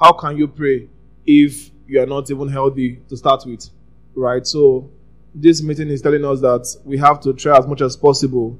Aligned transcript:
how 0.00 0.12
can 0.12 0.36
you 0.36 0.48
pray 0.48 0.88
if 1.26 1.70
you 1.86 2.00
are 2.00 2.06
not 2.06 2.30
even 2.30 2.48
healthy 2.48 2.96
to 3.08 3.16
start 3.16 3.44
with? 3.46 3.68
Right? 4.14 4.46
So, 4.46 4.90
this 5.34 5.62
meeting 5.62 5.88
is 5.88 6.00
telling 6.00 6.24
us 6.24 6.40
that 6.40 6.76
we 6.84 6.96
have 6.98 7.20
to 7.20 7.32
try 7.32 7.58
as 7.58 7.66
much 7.66 7.80
as 7.80 7.96
possible 7.96 8.58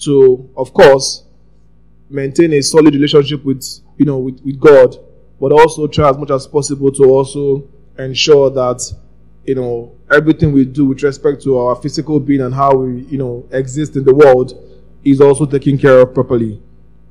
to, 0.00 0.48
of 0.56 0.72
course, 0.72 1.24
maintain 2.10 2.52
a 2.54 2.62
solid 2.62 2.94
relationship 2.94 3.44
with, 3.44 3.64
you 3.96 4.06
know, 4.06 4.18
with, 4.18 4.40
with 4.44 4.58
God, 4.58 4.96
but 5.40 5.52
also 5.52 5.86
try 5.86 6.10
as 6.10 6.18
much 6.18 6.30
as 6.30 6.46
possible 6.46 6.90
to 6.92 7.04
also 7.04 7.68
ensure 7.98 8.50
that, 8.50 8.82
you 9.44 9.54
know, 9.54 9.92
everything 10.10 10.52
we 10.52 10.64
do 10.64 10.86
with 10.86 11.02
respect 11.02 11.42
to 11.42 11.58
our 11.58 11.76
physical 11.76 12.18
being 12.18 12.40
and 12.40 12.54
how 12.54 12.74
we, 12.74 13.02
you 13.02 13.18
know, 13.18 13.46
exist 13.52 13.96
in 13.96 14.04
the 14.04 14.14
world 14.14 14.52
is 15.04 15.20
also 15.20 15.46
taken 15.46 15.78
care 15.78 16.00
of 16.00 16.14
properly. 16.14 16.60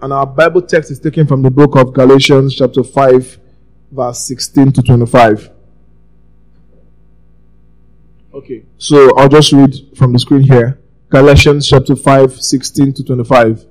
And 0.01 0.13
our 0.13 0.25
Bible 0.25 0.61
text 0.61 0.91
is 0.91 0.99
taken 0.99 1.25
from 1.25 1.41
the 1.41 1.49
book 1.49 1.75
of 1.75 1.93
Galatians, 1.93 2.55
chapter 2.55 2.83
5, 2.83 3.39
verse 3.97 4.19
16 4.27 4.71
to 4.73 4.81
25. 4.83 5.49
Okay, 8.33 8.63
so 8.77 9.17
I'll 9.17 9.27
just 9.27 9.51
read 9.51 9.75
from 9.97 10.13
the 10.13 10.19
screen 10.19 10.43
here. 10.43 10.79
Galatians 11.09 11.67
chapter 11.67 11.95
5, 11.95 12.39
16 12.39 12.93
to 12.93 13.03
25. 13.03 13.65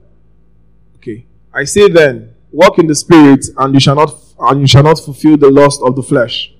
Okay. 0.97 1.27
I 1.55 1.65
say 1.65 1.89
then, 1.89 2.35
walk 2.51 2.79
in 2.79 2.89
the 2.89 2.95
spirit, 2.95 3.47
and 3.57 3.73
you 3.73 3.81
shall 3.81 3.95
not 3.95 4.15
and 4.39 4.61
you 4.61 4.67
shall 4.67 4.83
not 4.83 4.99
fulfill 4.99 5.37
the 5.37 5.51
lust 5.51 5.81
of 5.83 5.95
the 5.97 6.03
flesh. 6.03 6.53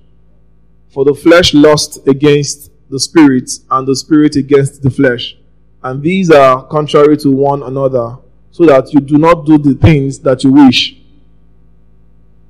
For 0.89 1.03
the 1.03 1.13
flesh 1.13 1.53
lusts 1.53 1.97
against 2.07 2.71
the 2.89 2.99
spirit, 2.99 3.51
and 3.69 3.87
the 3.87 3.95
spirit 3.95 4.35
against 4.37 4.81
the 4.81 4.89
flesh. 4.89 5.37
And 5.83 6.01
these 6.01 6.31
are 6.31 6.63
contrary 6.63 7.17
to 7.17 7.31
one 7.31 7.61
another, 7.63 8.17
so 8.51 8.65
that 8.65 8.93
you 8.93 9.01
do 9.01 9.17
not 9.17 9.45
do 9.45 9.57
the 9.57 9.75
things 9.75 10.19
that 10.19 10.43
you 10.43 10.53
wish. 10.53 10.95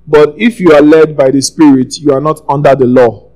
But 0.08 0.36
if 0.38 0.60
you 0.60 0.72
are 0.72 0.82
led 0.82 1.18
by 1.18 1.32
the 1.32 1.42
spirit, 1.42 2.00
you 2.00 2.14
are 2.14 2.22
not 2.22 2.42
under 2.48 2.74
the 2.76 2.86
law. 2.86 3.30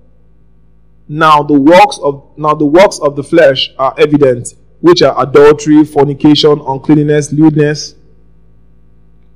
Now 1.07 1.43
the 1.43 1.59
works 1.59 1.99
of 2.01 2.25
now 2.37 2.53
the 2.53 2.65
works 2.65 2.97
of 2.99 3.17
the 3.17 3.23
flesh 3.23 3.71
are 3.77 3.93
evident, 3.97 4.55
which 4.79 5.01
are 5.01 5.21
adultery, 5.21 5.83
fornication, 5.83 6.61
uncleanness, 6.65 7.33
lewdness, 7.33 7.95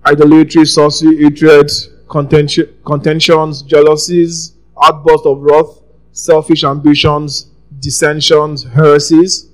idolatry, 0.05 0.65
sorcery, 0.65 1.17
hatred, 1.17 1.69
contentions, 2.09 3.61
jealousies, 3.63 4.53
outbursts 4.81 5.25
of 5.25 5.41
wrath, 5.41 5.81
selfish 6.13 6.63
ambitions, 6.63 7.47
dissensions, 7.79 8.63
heresies, 8.63 9.49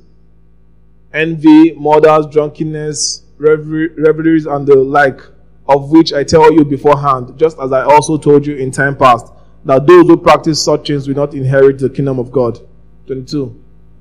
envy, 1.14 1.74
murders, 1.74 2.28
drunkenness, 2.28 3.24
revelries, 3.40 4.46
and 4.46 4.68
the 4.68 4.76
like, 4.76 5.22
of 5.72 5.90
which 5.92 6.12
I 6.14 6.24
tell 6.24 6.52
you 6.52 6.66
beforehand, 6.66 7.38
just 7.38 7.58
as 7.60 7.72
I 7.72 7.84
also 7.84 8.18
told 8.18 8.46
you 8.46 8.56
in 8.56 8.72
time 8.72 8.98
past 8.98 9.32
that 9.66 9.88
those 9.88 10.08
who 10.08 10.18
practice 10.18 10.64
such 10.64 10.88
things 10.88 11.08
will 11.08 11.16
not 11.16 11.34
inherit 11.34 11.80
the 11.80 11.90
kingdom 11.90 12.20
of 12.20 12.32
God. 12.32 12.60
22. 13.08 13.58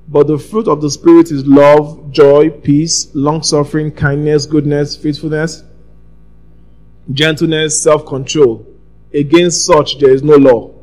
But 0.07 0.27
the 0.27 0.37
fruit 0.37 0.67
of 0.67 0.81
the 0.81 0.89
Spirit 0.89 1.31
is 1.31 1.45
love, 1.45 2.11
joy, 2.11 2.49
peace, 2.49 3.09
long 3.13 3.43
suffering, 3.43 3.91
kindness, 3.91 4.45
goodness, 4.45 4.97
faithfulness, 4.97 5.63
gentleness, 7.11 7.81
self 7.81 8.05
control. 8.05 8.67
Against 9.13 9.65
such 9.65 9.99
there 9.99 10.11
is 10.11 10.23
no 10.23 10.35
law. 10.35 10.73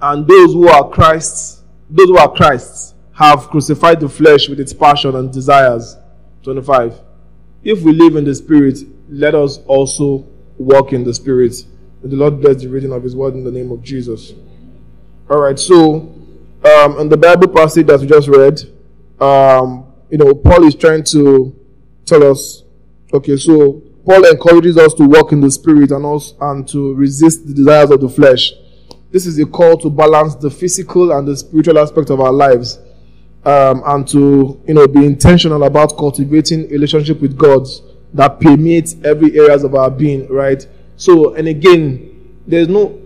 And 0.00 0.26
those 0.26 0.52
who 0.52 0.68
are 0.68 0.88
Christ's, 0.88 1.62
those 1.90 2.08
who 2.08 2.18
are 2.18 2.32
Christ's, 2.32 2.94
have 3.14 3.48
crucified 3.48 4.00
the 4.00 4.08
flesh 4.08 4.48
with 4.48 4.60
its 4.60 4.72
passion 4.72 5.14
and 5.16 5.32
desires. 5.32 5.96
25. 6.44 7.00
If 7.64 7.82
we 7.82 7.92
live 7.92 8.16
in 8.16 8.24
the 8.24 8.34
Spirit, 8.34 8.78
let 9.08 9.34
us 9.34 9.58
also 9.66 10.26
walk 10.58 10.92
in 10.92 11.04
the 11.04 11.14
Spirit. 11.14 11.64
May 12.02 12.10
the 12.10 12.16
Lord 12.16 12.40
bless 12.40 12.62
the 12.62 12.68
reading 12.68 12.92
of 12.92 13.02
His 13.02 13.16
word 13.16 13.34
in 13.34 13.44
the 13.44 13.50
name 13.50 13.70
of 13.70 13.82
Jesus. 13.82 14.34
All 15.30 15.40
right, 15.40 15.58
so 15.58 16.14
um, 16.64 16.98
in 16.98 17.08
the 17.08 17.16
Bible 17.16 17.48
passage 17.48 17.86
that 17.86 18.00
we 18.00 18.06
just 18.06 18.28
read, 18.28 18.60
um, 19.20 19.86
you 20.10 20.18
know, 20.18 20.34
Paul 20.34 20.64
is 20.64 20.74
trying 20.74 21.04
to 21.04 21.54
tell 22.06 22.30
us, 22.30 22.64
okay, 23.12 23.36
so 23.36 23.82
Paul 24.04 24.24
encourages 24.24 24.78
us 24.78 24.94
to 24.94 25.04
walk 25.04 25.32
in 25.32 25.40
the 25.40 25.50
Spirit 25.50 25.90
and 25.90 26.04
also 26.04 26.36
and 26.40 26.66
to 26.68 26.94
resist 26.94 27.46
the 27.46 27.54
desires 27.54 27.90
of 27.90 28.00
the 28.00 28.08
flesh. 28.08 28.52
This 29.10 29.26
is 29.26 29.38
a 29.38 29.46
call 29.46 29.76
to 29.78 29.90
balance 29.90 30.34
the 30.34 30.50
physical 30.50 31.12
and 31.12 31.26
the 31.26 31.36
spiritual 31.36 31.78
aspect 31.78 32.10
of 32.10 32.20
our 32.20 32.32
lives, 32.32 32.78
um, 33.44 33.82
and 33.86 34.06
to 34.08 34.60
you 34.66 34.74
know 34.74 34.86
be 34.86 35.04
intentional 35.04 35.62
about 35.64 35.96
cultivating 35.96 36.66
a 36.66 36.68
relationship 36.68 37.20
with 37.20 37.36
God 37.36 37.66
that 38.14 38.40
permeates 38.40 38.96
every 39.04 39.38
areas 39.38 39.64
of 39.64 39.74
our 39.74 39.90
being, 39.90 40.26
right? 40.28 40.66
So, 40.96 41.34
and 41.34 41.48
again, 41.48 42.42
there's 42.46 42.68
no 42.68 43.00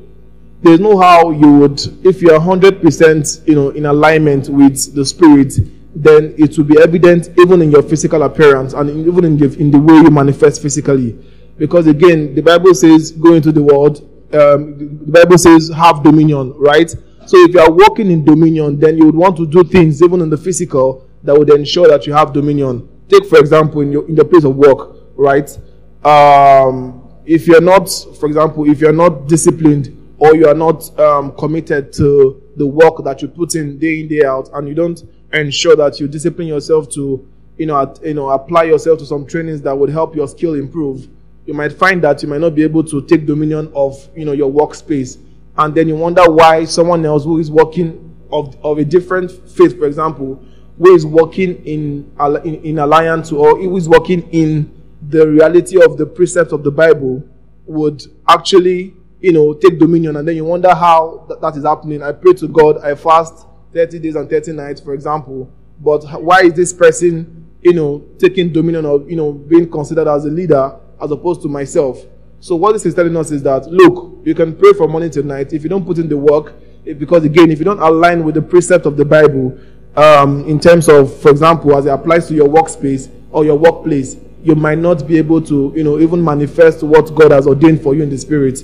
there's 0.62 0.78
no 0.78 0.98
how 0.98 1.30
you 1.30 1.58
would 1.58 1.80
if 2.06 2.22
you're 2.22 2.38
100% 2.38 3.48
you 3.48 3.54
know 3.54 3.70
in 3.70 3.86
alignment 3.86 4.48
with 4.48 4.94
the 4.94 5.04
spirit 5.04 5.54
then 5.94 6.34
it 6.38 6.56
will 6.56 6.64
be 6.64 6.80
evident 6.80 7.28
even 7.38 7.60
in 7.60 7.70
your 7.70 7.82
physical 7.82 8.22
appearance 8.22 8.72
and 8.72 8.88
even 8.88 9.24
in 9.24 9.36
the, 9.36 9.52
in 9.58 9.70
the 9.70 9.78
way 9.78 9.94
you 9.96 10.10
manifest 10.10 10.62
physically. 10.62 11.18
Because 11.58 11.86
again 11.88 12.34
the 12.34 12.40
bible 12.40 12.74
says 12.74 13.10
go 13.10 13.34
into 13.34 13.50
the 13.50 13.62
world 13.62 14.08
um, 14.32 14.78
the 15.04 15.12
bible 15.12 15.36
says 15.36 15.68
have 15.70 16.02
dominion 16.02 16.54
right? 16.56 16.90
So 17.26 17.36
if 17.38 17.54
you 17.54 17.60
are 17.60 17.70
walking 17.70 18.10
in 18.10 18.24
dominion 18.24 18.78
then 18.78 18.96
you 18.96 19.06
would 19.06 19.16
want 19.16 19.36
to 19.38 19.46
do 19.46 19.64
things 19.64 20.00
even 20.00 20.20
in 20.20 20.30
the 20.30 20.38
physical 20.38 21.06
that 21.24 21.36
would 21.36 21.50
ensure 21.50 21.88
that 21.88 22.06
you 22.06 22.12
have 22.12 22.32
dominion 22.32 22.88
take 23.12 23.28
for 23.28 23.38
example 23.38 23.80
in 23.82 23.92
your 23.92 24.08
in 24.08 24.14
the 24.14 24.24
place 24.24 24.44
of 24.44 24.56
work 24.56 25.02
right? 25.16 25.56
Um, 26.04 27.08
if 27.24 27.46
you're 27.46 27.60
not, 27.60 27.88
for 28.18 28.26
example, 28.26 28.68
if 28.68 28.80
you're 28.80 28.92
not 28.92 29.28
disciplined 29.28 29.96
or 30.18 30.34
you 30.34 30.46
are 30.48 30.54
not 30.54 30.98
um, 30.98 31.32
committed 31.36 31.92
to 31.94 32.42
the 32.56 32.66
work 32.66 33.02
that 33.04 33.22
you 33.22 33.28
put 33.28 33.54
in 33.54 33.78
day 33.78 34.00
in 34.00 34.08
day 34.08 34.24
out, 34.24 34.50
and 34.54 34.68
you 34.68 34.74
don't 34.74 35.02
ensure 35.32 35.76
that 35.76 35.98
you 36.00 36.08
discipline 36.08 36.48
yourself 36.48 36.88
to, 36.90 37.26
you 37.56 37.66
know, 37.66 37.80
at, 37.80 38.02
you 38.04 38.14
know, 38.14 38.30
apply 38.30 38.64
yourself 38.64 38.98
to 38.98 39.06
some 39.06 39.26
trainings 39.26 39.62
that 39.62 39.76
would 39.76 39.90
help 39.90 40.14
your 40.14 40.28
skill 40.28 40.54
improve, 40.54 41.08
you 41.46 41.54
might 41.54 41.72
find 41.72 42.02
that 42.02 42.22
you 42.22 42.28
might 42.28 42.40
not 42.40 42.54
be 42.54 42.62
able 42.62 42.84
to 42.84 43.02
take 43.02 43.26
dominion 43.26 43.70
of, 43.74 44.08
you 44.14 44.24
know, 44.24 44.32
your 44.32 44.50
workspace, 44.50 45.18
and 45.58 45.74
then 45.74 45.88
you 45.88 45.96
wonder 45.96 46.22
why 46.30 46.64
someone 46.64 47.04
else 47.04 47.24
who 47.24 47.38
is 47.38 47.50
working 47.50 48.08
of, 48.30 48.56
of 48.64 48.78
a 48.78 48.84
different 48.84 49.30
faith, 49.30 49.78
for 49.78 49.86
example, 49.86 50.42
who 50.82 50.96
is 50.96 51.06
working 51.06 51.64
in, 51.64 52.10
in, 52.44 52.54
in 52.64 52.78
alliance 52.80 53.30
or 53.30 53.56
who 53.56 53.76
is 53.76 53.88
working 53.88 54.28
in 54.30 54.68
the 55.10 55.28
reality 55.28 55.80
of 55.80 55.96
the 55.96 56.04
precepts 56.04 56.52
of 56.52 56.64
the 56.64 56.72
Bible 56.72 57.22
would 57.66 58.02
actually, 58.28 58.92
you 59.20 59.32
know, 59.32 59.54
take 59.54 59.78
dominion. 59.78 60.16
And 60.16 60.26
then 60.26 60.34
you 60.34 60.44
wonder 60.44 60.74
how 60.74 61.24
that, 61.28 61.40
that 61.40 61.56
is 61.56 61.64
happening. 61.64 62.02
I 62.02 62.10
pray 62.10 62.32
to 62.32 62.48
God, 62.48 62.78
I 62.84 62.96
fast 62.96 63.46
30 63.72 64.00
days 64.00 64.16
and 64.16 64.28
30 64.28 64.54
nights, 64.54 64.80
for 64.80 64.92
example. 64.92 65.48
But 65.78 66.02
why 66.20 66.40
is 66.40 66.54
this 66.54 66.72
person, 66.72 67.48
you 67.62 67.74
know, 67.74 68.04
taking 68.18 68.52
dominion 68.52 68.84
of, 68.84 69.08
you 69.08 69.14
know, 69.14 69.32
being 69.32 69.70
considered 69.70 70.08
as 70.08 70.24
a 70.24 70.30
leader 70.30 70.76
as 71.00 71.12
opposed 71.12 71.42
to 71.42 71.48
myself? 71.48 72.04
So 72.40 72.56
what 72.56 72.72
this 72.72 72.84
is 72.86 72.94
telling 72.96 73.16
us 73.16 73.30
is 73.30 73.44
that, 73.44 73.68
look, 73.68 74.18
you 74.24 74.34
can 74.34 74.56
pray 74.56 74.72
from 74.72 74.90
morning 74.90 75.10
to 75.10 75.22
night. 75.22 75.52
If 75.52 75.62
you 75.62 75.68
don't 75.68 75.86
put 75.86 75.98
in 75.98 76.08
the 76.08 76.16
work, 76.16 76.54
because 76.84 77.24
again, 77.24 77.52
if 77.52 77.60
you 77.60 77.64
don't 77.64 77.78
align 77.78 78.24
with 78.24 78.34
the 78.34 78.42
precept 78.42 78.84
of 78.84 78.96
the 78.96 79.04
Bible, 79.04 79.56
um, 79.96 80.44
in 80.46 80.58
terms 80.58 80.88
of, 80.88 81.14
for 81.20 81.30
example, 81.30 81.76
as 81.76 81.86
it 81.86 81.90
applies 81.90 82.28
to 82.28 82.34
your 82.34 82.48
workspace 82.48 83.10
or 83.30 83.44
your 83.44 83.56
workplace, 83.58 84.16
you 84.42 84.54
might 84.54 84.78
not 84.78 85.06
be 85.06 85.18
able 85.18 85.40
to, 85.42 85.72
you 85.76 85.84
know, 85.84 85.98
even 85.98 86.22
manifest 86.22 86.82
what 86.82 87.14
God 87.14 87.30
has 87.30 87.46
ordained 87.46 87.82
for 87.82 87.94
you 87.94 88.02
in 88.02 88.10
the 88.10 88.18
spirit. 88.18 88.62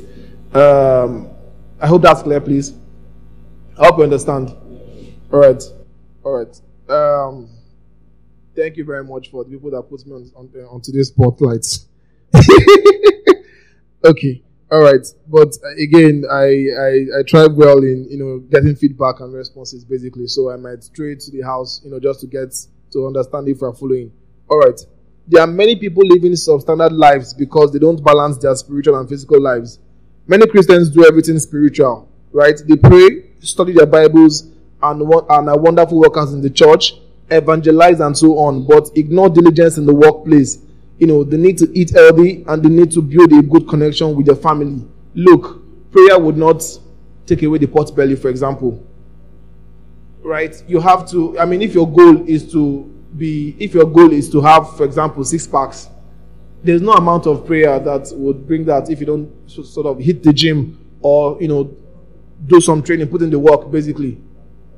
Um, 0.54 1.28
I 1.80 1.86
hope 1.86 2.02
that's 2.02 2.22
clear, 2.22 2.40
please. 2.40 2.72
I 3.78 3.86
hope 3.86 3.98
you 3.98 4.04
understand. 4.04 4.48
All 5.30 5.38
right, 5.40 5.62
all 6.24 6.32
right. 6.32 6.60
Um, 6.90 7.48
thank 8.56 8.76
you 8.76 8.84
very 8.84 9.04
much 9.04 9.30
for 9.30 9.44
the 9.44 9.50
people 9.50 9.70
that 9.70 9.82
put 9.82 10.04
me 10.06 10.14
on, 10.14 10.30
on, 10.34 10.50
on 10.68 10.80
today's 10.80 11.08
spotlight. 11.08 11.66
okay, 14.04 14.42
all 14.70 14.80
right. 14.80 15.06
But 15.26 15.56
uh, 15.64 15.74
again, 15.78 16.24
I, 16.30 16.66
I 16.78 17.20
I 17.20 17.22
tried 17.26 17.52
well 17.52 17.78
in 17.78 18.06
you 18.10 18.18
know 18.18 18.38
getting 18.38 18.76
feedback 18.76 19.20
and 19.20 19.32
responses 19.34 19.84
basically. 19.84 20.26
So 20.26 20.50
I 20.50 20.56
might 20.56 20.84
stray 20.84 21.14
to 21.14 21.30
the 21.30 21.42
house, 21.42 21.80
you 21.84 21.90
know, 21.90 22.00
just 22.00 22.20
to 22.20 22.26
get 22.26 22.54
to 22.92 23.06
understand 23.06 23.48
if 23.48 23.60
i'm 23.62 23.74
following. 23.74 24.12
All 24.48 24.58
right 24.58 24.80
there 25.28 25.42
are 25.42 25.46
many 25.46 25.76
people 25.76 26.02
living 26.06 26.32
substandard 26.32 26.90
lives 26.90 27.34
because 27.34 27.70
they 27.72 27.78
don't 27.78 28.02
balance 28.02 28.38
their 28.38 28.54
spiritual 28.56 28.98
and 28.98 29.08
physical 29.08 29.40
lives. 29.40 29.78
Many 30.26 30.46
Christians 30.46 30.88
do 30.88 31.06
everything 31.06 31.38
spiritual, 31.38 32.08
right? 32.32 32.58
They 32.66 32.76
pray, 32.76 33.24
study 33.40 33.72
their 33.72 33.86
Bibles, 33.86 34.44
and, 34.82 35.02
and 35.02 35.48
are 35.48 35.58
wonderful 35.58 36.00
workers 36.00 36.32
in 36.32 36.40
the 36.40 36.48
church, 36.50 36.94
evangelize, 37.30 38.00
and 38.00 38.16
so 38.16 38.38
on, 38.38 38.66
but 38.66 38.90
ignore 38.96 39.28
diligence 39.28 39.76
in 39.76 39.84
the 39.84 39.94
workplace. 39.94 40.58
You 40.98 41.06
know, 41.06 41.24
they 41.24 41.36
need 41.36 41.58
to 41.58 41.70
eat 41.78 41.90
healthy 41.90 42.44
and 42.46 42.62
they 42.62 42.68
need 42.68 42.90
to 42.92 43.02
build 43.02 43.32
a 43.32 43.42
good 43.42 43.68
connection 43.68 44.14
with 44.16 44.26
their 44.26 44.36
family. 44.36 44.84
Look, 45.14 45.92
prayer 45.92 46.18
would 46.18 46.36
not 46.36 46.62
take 47.26 47.42
away 47.42 47.58
the 47.58 47.66
pot 47.66 47.94
belly, 47.94 48.16
for 48.16 48.28
example. 48.28 48.84
Right? 50.22 50.62
You 50.66 50.80
have 50.80 51.08
to, 51.10 51.38
I 51.38 51.44
mean, 51.44 51.62
if 51.62 51.74
your 51.74 51.90
goal 51.90 52.28
is 52.28 52.50
to 52.52 52.94
be 53.16 53.56
if 53.58 53.74
your 53.74 53.86
goal 53.86 54.12
is 54.12 54.28
to 54.30 54.40
have, 54.40 54.76
for 54.76 54.84
example, 54.84 55.24
six 55.24 55.46
packs, 55.46 55.88
there's 56.62 56.82
no 56.82 56.92
amount 56.92 57.26
of 57.26 57.46
prayer 57.46 57.78
that 57.78 58.10
would 58.14 58.46
bring 58.46 58.64
that 58.64 58.90
if 58.90 59.00
you 59.00 59.06
don't 59.06 59.48
sort 59.48 59.86
of 59.86 59.98
hit 59.98 60.22
the 60.22 60.32
gym 60.32 60.84
or, 61.00 61.40
you 61.40 61.48
know, 61.48 61.74
do 62.46 62.60
some 62.60 62.82
training, 62.82 63.08
put 63.08 63.22
in 63.22 63.30
the 63.30 63.38
work, 63.38 63.70
basically. 63.70 64.20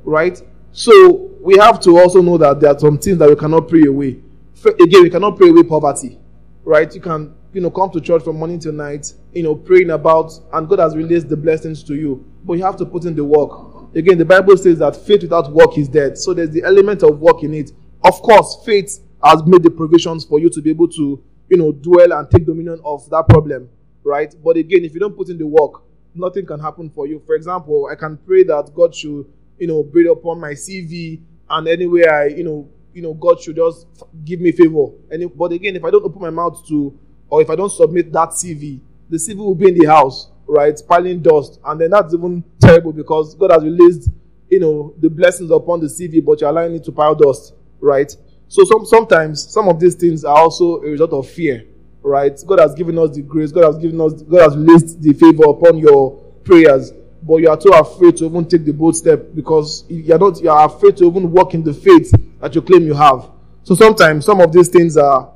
Right? 0.04 0.40
So 0.72 1.30
we 1.40 1.56
have 1.56 1.80
to 1.80 1.98
also 1.98 2.20
know 2.20 2.38
that 2.38 2.60
there 2.60 2.70
are 2.70 2.78
some 2.78 2.98
things 2.98 3.18
that 3.18 3.28
we 3.28 3.36
cannot 3.36 3.68
pray 3.68 3.84
away. 3.86 4.20
Again, 4.64 5.02
we 5.02 5.10
cannot 5.10 5.36
pray 5.36 5.48
away 5.48 5.62
poverty. 5.62 6.18
Right? 6.62 6.94
You 6.94 7.00
can, 7.00 7.34
you 7.52 7.60
know, 7.60 7.70
come 7.70 7.90
to 7.90 8.00
church 8.00 8.22
from 8.22 8.36
morning 8.36 8.60
till 8.60 8.72
night, 8.72 9.12
you 9.32 9.42
know, 9.42 9.54
praying 9.54 9.90
about, 9.90 10.32
and 10.52 10.68
God 10.68 10.78
has 10.78 10.94
released 10.94 11.28
the 11.28 11.36
blessings 11.36 11.82
to 11.84 11.94
you. 11.94 12.24
But 12.44 12.54
you 12.54 12.64
have 12.64 12.76
to 12.76 12.86
put 12.86 13.04
in 13.04 13.16
the 13.16 13.24
work. 13.24 13.94
Again, 13.94 14.18
the 14.18 14.24
Bible 14.24 14.56
says 14.56 14.78
that 14.78 14.94
faith 14.94 15.22
without 15.22 15.50
work 15.52 15.76
is 15.78 15.88
dead. 15.88 16.16
So 16.16 16.32
there's 16.34 16.50
the 16.50 16.62
element 16.62 17.02
of 17.02 17.18
work 17.18 17.42
in 17.42 17.54
it. 17.54 17.72
Of 18.04 18.22
course, 18.22 18.62
faith 18.64 19.00
has 19.24 19.42
made 19.44 19.62
the 19.62 19.70
provisions 19.70 20.24
for 20.24 20.38
you 20.38 20.48
to 20.50 20.62
be 20.62 20.70
able 20.70 20.88
to, 20.88 21.22
you 21.48 21.56
know, 21.56 21.72
dwell 21.72 22.12
and 22.12 22.30
take 22.30 22.46
dominion 22.46 22.80
of 22.84 23.08
that 23.10 23.28
problem, 23.28 23.68
right? 24.04 24.32
But 24.44 24.56
again, 24.56 24.84
if 24.84 24.94
you 24.94 25.00
don't 25.00 25.16
put 25.16 25.28
in 25.28 25.38
the 25.38 25.46
work, 25.46 25.82
nothing 26.14 26.46
can 26.46 26.60
happen 26.60 26.90
for 26.90 27.06
you. 27.06 27.22
For 27.26 27.34
example, 27.34 27.88
I 27.90 27.96
can 27.96 28.16
pray 28.16 28.44
that 28.44 28.70
God 28.74 28.94
should, 28.94 29.26
you 29.58 29.66
know, 29.66 29.82
breathe 29.82 30.10
upon 30.10 30.40
my 30.40 30.52
CV 30.52 31.20
and 31.48 31.68
anywhere 31.68 32.14
I, 32.14 32.26
you 32.26 32.44
know, 32.44 32.68
you 32.92 33.02
know, 33.02 33.14
God 33.14 33.40
should 33.40 33.56
just 33.56 33.86
give 34.24 34.40
me 34.40 34.52
favor. 34.52 34.86
And 35.10 35.22
if, 35.22 35.36
but 35.36 35.52
again, 35.52 35.76
if 35.76 35.84
I 35.84 35.90
don't 35.90 36.04
open 36.04 36.20
my 36.20 36.30
mouth 36.30 36.66
to, 36.68 36.98
or 37.28 37.42
if 37.42 37.50
I 37.50 37.56
don't 37.56 37.70
submit 37.70 38.12
that 38.12 38.30
CV, 38.30 38.80
the 39.08 39.16
CV 39.16 39.36
will 39.36 39.54
be 39.54 39.68
in 39.68 39.78
the 39.78 39.86
house, 39.86 40.30
right, 40.46 40.78
piling 40.88 41.20
dust, 41.20 41.60
and 41.64 41.80
then 41.80 41.90
that's 41.90 42.14
even 42.14 42.44
terrible 42.60 42.92
because 42.92 43.34
God 43.34 43.50
has 43.52 43.62
released, 43.62 44.10
you 44.48 44.60
know, 44.60 44.94
the 44.98 45.10
blessings 45.10 45.50
upon 45.50 45.80
the 45.80 45.86
CV, 45.86 46.24
but 46.24 46.40
you're 46.40 46.50
allowing 46.50 46.74
it 46.74 46.84
to 46.84 46.92
pile 46.92 47.14
dust, 47.14 47.54
right? 47.80 48.14
So 48.48 48.64
some 48.64 48.84
sometimes 48.84 49.52
some 49.52 49.68
of 49.68 49.78
these 49.78 49.94
things 49.94 50.24
are 50.24 50.36
also 50.36 50.78
a 50.82 50.90
result 50.90 51.12
of 51.12 51.28
fear 51.28 51.64
right? 52.02 52.38
God 52.46 52.60
has 52.60 52.74
given 52.74 52.98
us 52.98 53.14
the 53.14 53.22
grace. 53.22 53.52
God 53.52 53.64
has 53.64 53.78
given 53.78 54.00
us. 54.00 54.22
God 54.22 54.42
has 54.42 54.56
released 54.56 55.00
the 55.02 55.12
favor 55.12 55.44
upon 55.48 55.78
your 55.78 56.16
prayers, 56.44 56.92
but 57.22 57.36
you 57.36 57.48
are 57.48 57.56
too 57.56 57.70
afraid 57.70 58.16
to 58.18 58.24
even 58.24 58.46
take 58.46 58.64
the 58.64 58.72
bold 58.72 58.96
step 58.96 59.26
because 59.34 59.84
you 59.88 60.14
are 60.14 60.18
not. 60.18 60.40
You 60.40 60.50
are 60.50 60.66
afraid 60.66 60.96
to 60.98 61.04
even 61.04 61.30
walk 61.30 61.54
in 61.54 61.62
the 61.62 61.74
faith 61.74 62.12
that 62.40 62.54
you 62.54 62.62
claim 62.62 62.84
you 62.84 62.94
have. 62.94 63.28
So 63.62 63.74
sometimes 63.74 64.24
some 64.24 64.40
of 64.40 64.52
these 64.52 64.68
things 64.68 64.96
are 64.96 65.32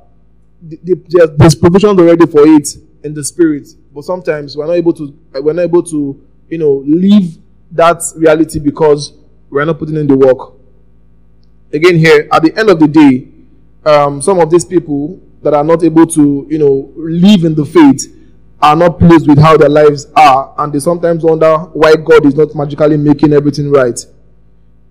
there's 0.61 1.55
provisions 1.55 1.99
already 1.99 2.25
for 2.25 2.41
it 2.47 2.69
in 3.03 3.13
the 3.13 3.23
spirit, 3.23 3.67
but 3.93 4.03
sometimes 4.03 4.57
we're 4.57 4.65
not 4.65 4.73
able 4.73 4.93
to. 4.93 5.17
We're 5.33 5.53
not 5.53 5.63
able 5.63 5.83
to, 5.83 6.21
you 6.49 6.57
know, 6.57 6.83
live 6.85 7.37
that 7.71 8.01
reality 8.15 8.59
because 8.59 9.13
we're 9.49 9.65
not 9.65 9.77
putting 9.77 9.95
in 9.95 10.07
the 10.07 10.17
work. 10.17 10.53
Again, 11.71 11.97
here 11.97 12.27
at 12.31 12.41
the 12.41 12.57
end 12.57 12.69
of 12.69 12.79
the 12.79 12.87
day, 12.87 13.27
um, 13.85 14.21
some 14.21 14.39
of 14.39 14.49
these 14.49 14.65
people 14.65 15.21
that 15.43 15.53
are 15.53 15.63
not 15.63 15.83
able 15.83 16.07
to, 16.07 16.47
you 16.49 16.57
know, 16.57 16.91
live 16.95 17.43
in 17.43 17.53
the 17.53 17.65
faith 17.65 18.11
are 18.61 18.75
not 18.75 18.99
pleased 18.99 19.27
with 19.27 19.37
how 19.37 19.57
their 19.57 19.69
lives 19.69 20.07
are, 20.15 20.53
and 20.57 20.73
they 20.73 20.79
sometimes 20.79 21.23
wonder 21.23 21.57
why 21.73 21.95
God 21.95 22.25
is 22.25 22.35
not 22.35 22.55
magically 22.55 22.97
making 22.97 23.33
everything 23.33 23.71
right. 23.71 23.99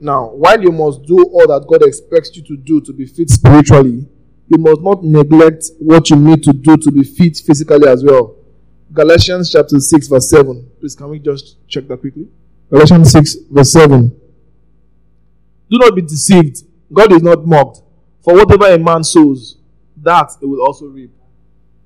Now, 0.00 0.28
while 0.30 0.60
you 0.60 0.70
must 0.70 1.02
do 1.04 1.24
all 1.32 1.46
that 1.48 1.66
God 1.66 1.82
expects 1.86 2.36
you 2.36 2.42
to 2.42 2.56
do 2.56 2.80
to 2.82 2.92
be 2.92 3.06
fit 3.06 3.30
spiritually, 3.30 4.06
you 4.48 4.58
must 4.58 4.82
not 4.82 5.02
neglect 5.02 5.64
what 5.78 6.10
you 6.10 6.16
need 6.16 6.42
to 6.42 6.52
do 6.52 6.76
to 6.76 6.90
be 6.92 7.02
fit 7.02 7.36
physically 7.38 7.88
as 7.88 8.04
well. 8.04 8.36
Galatians 8.92 9.50
chapter 9.50 9.80
6, 9.80 10.08
verse 10.08 10.28
7. 10.30 10.70
Please, 10.78 10.94
can 10.94 11.08
we 11.08 11.18
just 11.18 11.56
check 11.68 11.88
that 11.88 12.00
quickly? 12.00 12.28
Galatians 12.70 13.10
6, 13.12 13.36
verse 13.50 13.72
7. 13.72 14.08
Do 15.70 15.78
not 15.78 15.96
be 15.96 16.02
deceived. 16.02 16.62
God 16.92 17.12
is 17.12 17.22
not 17.22 17.46
mocked. 17.46 17.80
For 18.20 18.34
whatever 18.34 18.66
a 18.66 18.78
man 18.78 19.02
sows, 19.02 19.56
that 19.96 20.30
it 20.40 20.46
will 20.46 20.62
also 20.64 20.86
reap. 20.86 21.10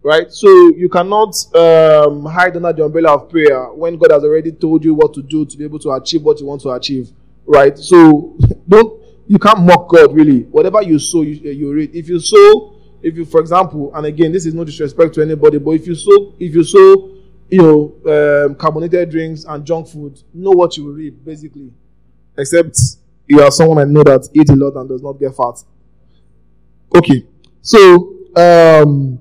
Right? 0.09 0.33
So 0.33 0.49
you 0.75 0.89
cannot 0.89 1.35
um, 1.55 2.25
hide 2.25 2.57
under 2.57 2.73
the 2.73 2.83
umbrella 2.83 3.13
of 3.13 3.29
prayer 3.29 3.67
when 3.75 3.99
God 3.99 4.11
has 4.11 4.25
already 4.25 4.53
told 4.53 4.83
you 4.83 4.95
what 4.95 5.13
to 5.13 5.23
do 5.23 5.45
to 5.45 5.55
be 5.55 5.65
able 5.65 5.79
to 5.81 5.91
achieve 5.91 6.23
what 6.23 6.41
you 6.41 6.47
want 6.47 6.63
to 6.63 6.71
achieve. 6.71 7.11
Right? 7.45 7.77
So 7.77 8.39
don't 8.69 9.03
you 9.27 9.39
can't 9.39 9.61
mock 9.61 9.91
God 9.91 10.15
really. 10.15 10.45
Whatever 10.45 10.81
you 10.81 10.99
sow, 10.99 11.21
you, 11.21 11.35
you 11.35 11.71
reap. 11.75 11.95
If 11.95 12.09
you 12.09 12.21
sow, 12.21 12.75
if 13.03 13.19
you, 13.19 13.27
for 13.27 13.43
example, 13.43 13.95
and 13.95 14.07
again, 14.07 14.33
this 14.33 14.47
is 14.47 14.55
no 14.55 14.65
disrespect 14.65 15.15
to 15.17 15.21
anybody, 15.21 15.59
but 15.59 15.73
if 15.73 15.87
you 15.87 15.95
sow, 15.95 16.33
if 16.41 16.55
you 16.55 16.65
sow, 16.65 17.15
you 17.51 17.59
know, 17.59 18.47
um, 18.47 18.55
carbonated 18.55 19.11
drinks 19.11 19.45
and 19.45 19.63
junk 19.63 19.89
food, 19.89 20.23
know 20.33 20.53
what 20.53 20.75
you 20.79 20.87
will 20.87 20.95
reap, 20.95 21.23
basically. 21.23 21.71
Except 22.39 22.79
you 23.27 23.43
are 23.43 23.51
someone 23.51 23.77
I 23.77 23.85
know 23.85 24.05
that 24.05 24.27
eats 24.33 24.51
a 24.51 24.57
lot 24.57 24.75
and 24.81 24.89
does 24.89 25.03
not 25.03 25.21
get 25.21 25.37
fat. 25.37 25.63
Okay. 26.97 27.27
So, 27.61 28.15
um, 28.35 29.21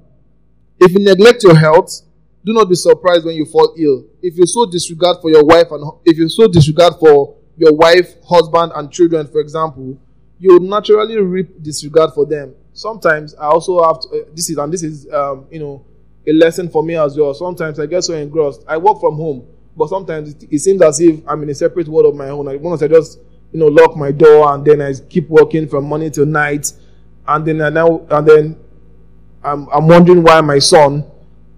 if 0.79 0.91
you 0.91 0.99
neglect 0.99 1.43
your 1.43 1.57
health, 1.57 2.01
do 2.45 2.53
not 2.53 2.69
be 2.69 2.75
surprised 2.75 3.25
when 3.25 3.35
you 3.35 3.45
fall 3.45 3.73
ill. 3.77 4.05
If 4.21 4.37
you 4.37 4.45
so 4.45 4.65
disregard 4.65 5.17
for 5.21 5.29
your 5.29 5.43
wife 5.43 5.67
and 5.71 5.83
if 6.05 6.17
you 6.17 6.29
so 6.29 6.47
disregard 6.47 6.93
for 6.99 7.35
your 7.57 7.73
wife, 7.73 8.15
husband, 8.23 8.71
and 8.75 8.91
children, 8.91 9.27
for 9.27 9.41
example, 9.41 9.97
you 10.39 10.53
will 10.53 10.67
naturally 10.67 11.17
reap 11.17 11.61
disregard 11.61 12.13
for 12.13 12.25
them. 12.25 12.53
Sometimes 12.73 13.35
I 13.35 13.45
also 13.47 13.83
have 13.83 13.99
to, 14.01 14.09
uh, 14.09 14.25
this 14.33 14.49
is 14.49 14.57
and 14.57 14.71
this 14.71 14.83
is 14.83 15.11
um, 15.11 15.47
you 15.51 15.59
know 15.59 15.83
a 16.27 16.33
lesson 16.33 16.69
for 16.69 16.83
me 16.83 16.95
as 16.95 17.17
well. 17.17 17.33
Sometimes 17.33 17.79
I 17.79 17.85
get 17.85 18.03
so 18.03 18.13
engrossed. 18.13 18.63
I 18.67 18.77
work 18.77 18.99
from 18.99 19.15
home, 19.15 19.47
but 19.75 19.89
sometimes 19.89 20.35
it, 20.35 20.43
it 20.51 20.59
seems 20.59 20.81
as 20.81 20.99
if 20.99 21.19
I'm 21.27 21.41
in 21.43 21.49
a 21.49 21.55
separate 21.55 21.87
world 21.87 22.05
of 22.05 22.15
my 22.15 22.29
own. 22.29 22.45
Like 22.45 22.61
once 22.61 22.81
I 22.83 22.87
just 22.87 23.19
you 23.51 23.59
know 23.59 23.67
lock 23.67 23.95
my 23.97 24.11
door 24.11 24.53
and 24.53 24.63
then 24.63 24.81
I 24.81 24.93
keep 25.09 25.27
working 25.29 25.67
from 25.67 25.85
morning 25.85 26.11
till 26.11 26.25
night 26.25 26.71
and 27.27 27.45
then 27.45 27.61
I 27.61 27.69
now 27.69 28.05
and 28.09 28.27
then 28.27 28.55
I'm 29.47 29.67
I'm 29.69 29.87
wondering 29.87 30.23
why 30.23 30.41
my 30.41 30.59
son 30.59 31.05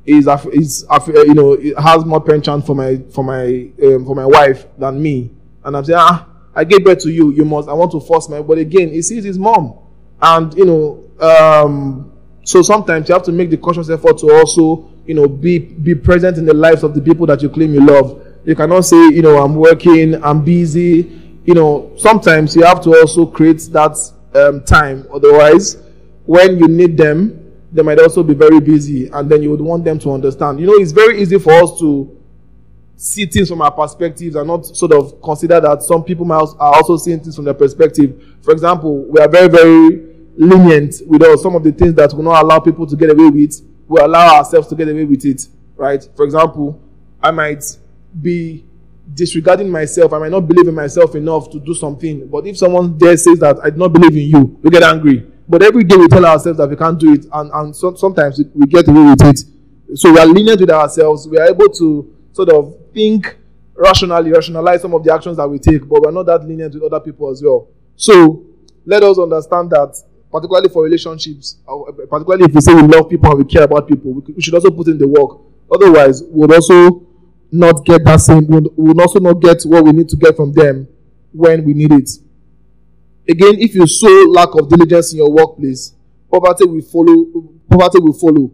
is 0.06 0.27
is 0.53 0.86
you 1.07 1.33
know 1.33 1.57
has 1.81 2.06
more 2.06 2.21
penchant 2.21 2.65
for 2.65 2.75
my 2.75 2.97
for 3.13 3.24
my 3.24 3.69
um, 3.83 4.06
for 4.06 4.15
my 4.15 4.25
wife 4.25 4.65
than 4.77 5.01
me, 5.01 5.31
and 5.63 5.75
I'm 5.75 5.83
saying 5.83 6.00
ah 6.00 6.27
I 6.56 6.63
gave 6.63 6.83
birth 6.83 7.00
to 7.00 7.12
you, 7.12 7.31
you 7.31 7.45
must 7.45 7.68
I 7.69 7.74
want 7.74 7.91
to 7.91 8.00
force 8.00 8.30
my 8.30 8.41
but 8.41 8.57
again 8.57 8.89
he 8.89 9.01
sees 9.01 9.24
his 9.24 9.39
mom, 9.39 9.77
and 10.21 10.53
you 10.56 10.65
know 10.65 11.03
um, 11.19 12.12
so 12.44 12.62
sometimes 12.62 13.09
you 13.09 13.13
have 13.13 13.24
to 13.24 13.31
make 13.31 13.50
the 13.50 13.57
conscious 13.57 13.89
effort 13.89 14.18
to 14.19 14.31
also 14.33 14.89
you 15.06 15.15
know 15.15 15.27
be 15.27 15.59
be 15.59 15.95
present 15.95 16.38
in 16.38 16.45
the 16.45 16.53
lives 16.53 16.83
of 16.83 16.94
the 16.94 17.01
people 17.01 17.25
that 17.25 17.41
you 17.41 17.50
claim 17.50 17.74
you 17.74 17.86
love. 17.86 18.25
You 18.45 18.56
cannot 18.56 18.81
say 18.86 19.09
you 19.09 19.21
know 19.21 19.44
I'm 19.44 19.56
working, 19.56 20.24
I'm 20.24 20.44
busy. 20.44 21.15
You 21.45 21.53
know 21.56 21.91
sometimes 21.97 22.56
you 22.56 22.63
have 22.63 22.81
to 22.83 22.95
also 23.00 23.25
create 23.25 23.62
that 23.71 23.97
um, 24.36 24.63
time. 24.63 25.07
Otherwise, 25.12 25.77
when 26.25 26.59
you 26.59 26.68
need 26.68 26.95
them, 26.95 27.49
they 27.71 27.81
might 27.81 28.00
also 28.00 28.24
be 28.24 28.33
very 28.33 28.60
busy, 28.60 29.07
and 29.10 29.30
then 29.30 29.44
you 29.44 29.51
would 29.51 29.62
want 29.62 29.83
them 29.83 30.00
to 30.00 30.12
understand. 30.12 30.60
You 30.60 30.68
know, 30.68 30.74
it's 30.74 30.92
very 30.92 31.21
easy 31.21 31.38
for 31.38 31.54
us 31.54 31.80
to 31.80 32.16
see 32.95 33.25
things 33.25 33.48
from 33.48 33.62
our 33.62 33.71
perspectives 33.71 34.36
and 34.36 34.46
not 34.48 34.65
sort 34.65 34.91
of 34.91 35.22
consider 35.22 35.60
that 35.62 35.82
some 35.84 36.03
people 36.03 36.25
might 36.25 36.46
are 36.60 36.75
also 36.75 36.98
seeing 36.98 37.20
things 37.20 37.36
from 37.36 37.46
their 37.46 37.53
perspective. 37.53 38.38
For 38.41 38.51
example, 38.51 39.05
we 39.05 39.22
are 39.22 39.29
very, 39.29 39.48
very 39.48 40.10
lenient 40.36 40.96
with 41.08 41.22
us. 41.24 41.41
Some 41.41 41.55
of 41.55 41.63
the 41.63 41.72
things 41.72 41.93
that 41.93 42.13
will 42.13 42.24
not 42.24 42.43
allow 42.43 42.60
people 42.60 42.86
to 42.88 42.96
get 42.96 43.10
away 43.10 43.29
with, 43.29 43.62
we 43.88 44.01
allow 44.01 44.38
ourselves 44.38 44.67
to 44.67 44.75
get 44.75 44.89
away 44.89 45.05
with 45.05 45.25
it, 45.25 45.48
right? 45.77 46.08
For 46.15 46.25
example, 46.25 46.79
I 47.22 47.32
might 47.32 47.63
be 48.22 48.65
disregarding 49.13 49.70
myself. 49.70 50.13
I 50.13 50.20
might 50.20 50.32
not 50.32 50.41
believe 50.41 50.67
in 50.67 50.75
myself 50.75 51.15
enough 51.15 51.50
to 51.51 51.60
do 51.60 51.74
something. 51.74 52.27
But 52.27 52.48
if 52.48 52.58
someone 52.58 52.98
there 52.98 53.15
says 53.17 53.39
that 53.39 53.60
I 53.63 53.70
do 53.70 53.77
not 53.77 53.93
believe 53.93 54.12
in 54.12 54.29
you, 54.36 54.60
we 54.62 54.70
get 54.70 54.84
angry. 54.84 55.25
But 55.50 55.63
every 55.63 55.84
day 55.84 55.98
we 55.98 56.08
tell 56.08 56.24
ourselves 56.25 56.60
that 56.60 56.70
we 56.70 56.75
can't 56.75 57.00
do 57.00 57.13
it, 57.13 57.25
and, 57.34 57.51
and 57.51 57.75
so, 57.75 57.96
sometimes 57.96 58.39
we 58.53 58.68
get 58.68 58.88
away 58.88 59.10
with 59.10 59.24
it. 59.24 59.98
So 59.98 60.12
we 60.13 60.20
are 60.20 60.27
lenient 60.27 60.62
with 60.62 60.70
ourselves. 60.70 61.27
We 61.27 61.39
are 61.39 61.48
able 61.48 61.70
to 61.70 62.15
sort 62.34 62.50
of 62.50 62.77
think 62.94 63.36
rationally, 63.75 64.32
rationalize 64.32 64.84
some 64.84 64.94
of 64.94 65.03
the 65.03 65.12
actions 65.12 65.38
that 65.38 65.48
we 65.48 65.58
take, 65.58 65.89
but 65.89 66.03
we're 66.03 66.12
not 66.12 66.27
that 66.27 66.46
lenient 66.46 66.75
with 66.75 66.84
other 66.84 67.00
people 67.00 67.32
as 67.32 67.41
well. 67.41 67.68
So 67.96 68.46
let 68.86 69.01
us 69.01 69.18
understand 69.18 69.72
that, 69.72 70.00
particularly 70.32 70.70
for 70.70 70.84
relationships, 70.84 71.58
uh, 71.68 71.91
particularly 72.08 72.46
if 72.46 72.53
we 72.53 72.62
say 72.62 72.75
we 72.75 72.84
love 72.84 73.10
people 73.10 73.32
and 73.32 73.39
we 73.39 73.46
care 73.46 73.63
about 73.63 73.88
people, 73.88 74.13
we 74.13 74.41
should 74.41 74.53
also 74.53 74.70
put 74.70 74.88
in 74.88 75.00
the 75.00 75.08
work. 75.08 75.39
Otherwise, 75.72 76.22
we'll 76.27 76.53
also 76.53 77.08
not 77.51 77.84
get 77.86 78.03
that 78.06 78.20
same, 78.20 78.46
we 78.46 78.60
will 78.60 79.01
also 79.01 79.20
not 79.20 79.41
get 79.41 79.63
what 79.63 79.84
we 79.84 79.94
need 79.94 80.10
to 80.10 80.15
get 80.15 80.36
from 80.36 80.53
them 80.53 80.88
when 81.32 81.63
we 81.63 81.74
need 81.74 81.91
it. 81.91 82.10
Again, 83.29 83.59
if 83.59 83.75
you 83.75 83.86
show 83.86 84.25
lack 84.31 84.50
of 84.55 84.67
diligence 84.67 85.12
in 85.13 85.19
your 85.19 85.31
workplace, 85.31 85.93
poverty 86.31 86.65
will 86.65 86.81
follow. 86.81 87.25
Poverty 87.69 88.00
will 88.00 88.13
follow. 88.13 88.51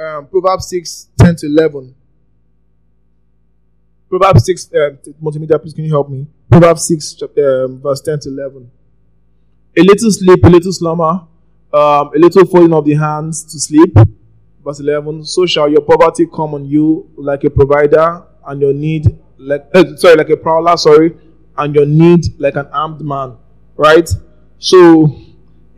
Um, 0.00 0.26
Proverbs 0.26 0.68
6, 0.70 1.08
10 1.18 1.36
to 1.36 1.46
11. 1.46 1.94
Proverbs 4.08 4.44
6, 4.46 4.72
uh, 4.74 4.90
multimedia, 5.22 5.60
please 5.60 5.72
can 5.72 5.84
you 5.84 5.90
help 5.90 6.08
me? 6.08 6.26
Proverbs 6.50 6.88
6, 6.88 7.22
um, 7.22 7.80
verse 7.80 8.00
10 8.00 8.18
to 8.20 8.28
11. 8.30 8.70
A 9.76 9.82
little 9.82 10.10
sleep, 10.10 10.44
a 10.44 10.48
little 10.48 10.72
slumber, 10.72 11.22
um, 11.72 12.10
a 12.14 12.18
little 12.18 12.44
folding 12.46 12.72
of 12.72 12.84
the 12.84 12.94
hands 12.94 13.44
to 13.44 13.60
sleep. 13.60 13.96
Verse 14.64 14.80
11. 14.80 15.24
So 15.26 15.46
shall 15.46 15.68
your 15.68 15.82
poverty 15.82 16.26
come 16.26 16.54
on 16.54 16.64
you 16.64 17.08
like 17.16 17.44
a 17.44 17.50
provider, 17.50 18.24
and 18.46 18.60
your 18.60 18.72
need 18.72 19.16
like 19.38 19.68
uh, 19.74 19.96
sorry, 19.96 20.16
like 20.16 20.30
a 20.30 20.36
prowler, 20.36 20.76
sorry, 20.76 21.16
and 21.56 21.72
your 21.74 21.86
need 21.86 22.24
like 22.40 22.56
an 22.56 22.66
armed 22.72 23.00
man. 23.00 23.36
Right? 23.78 24.10
So 24.58 25.16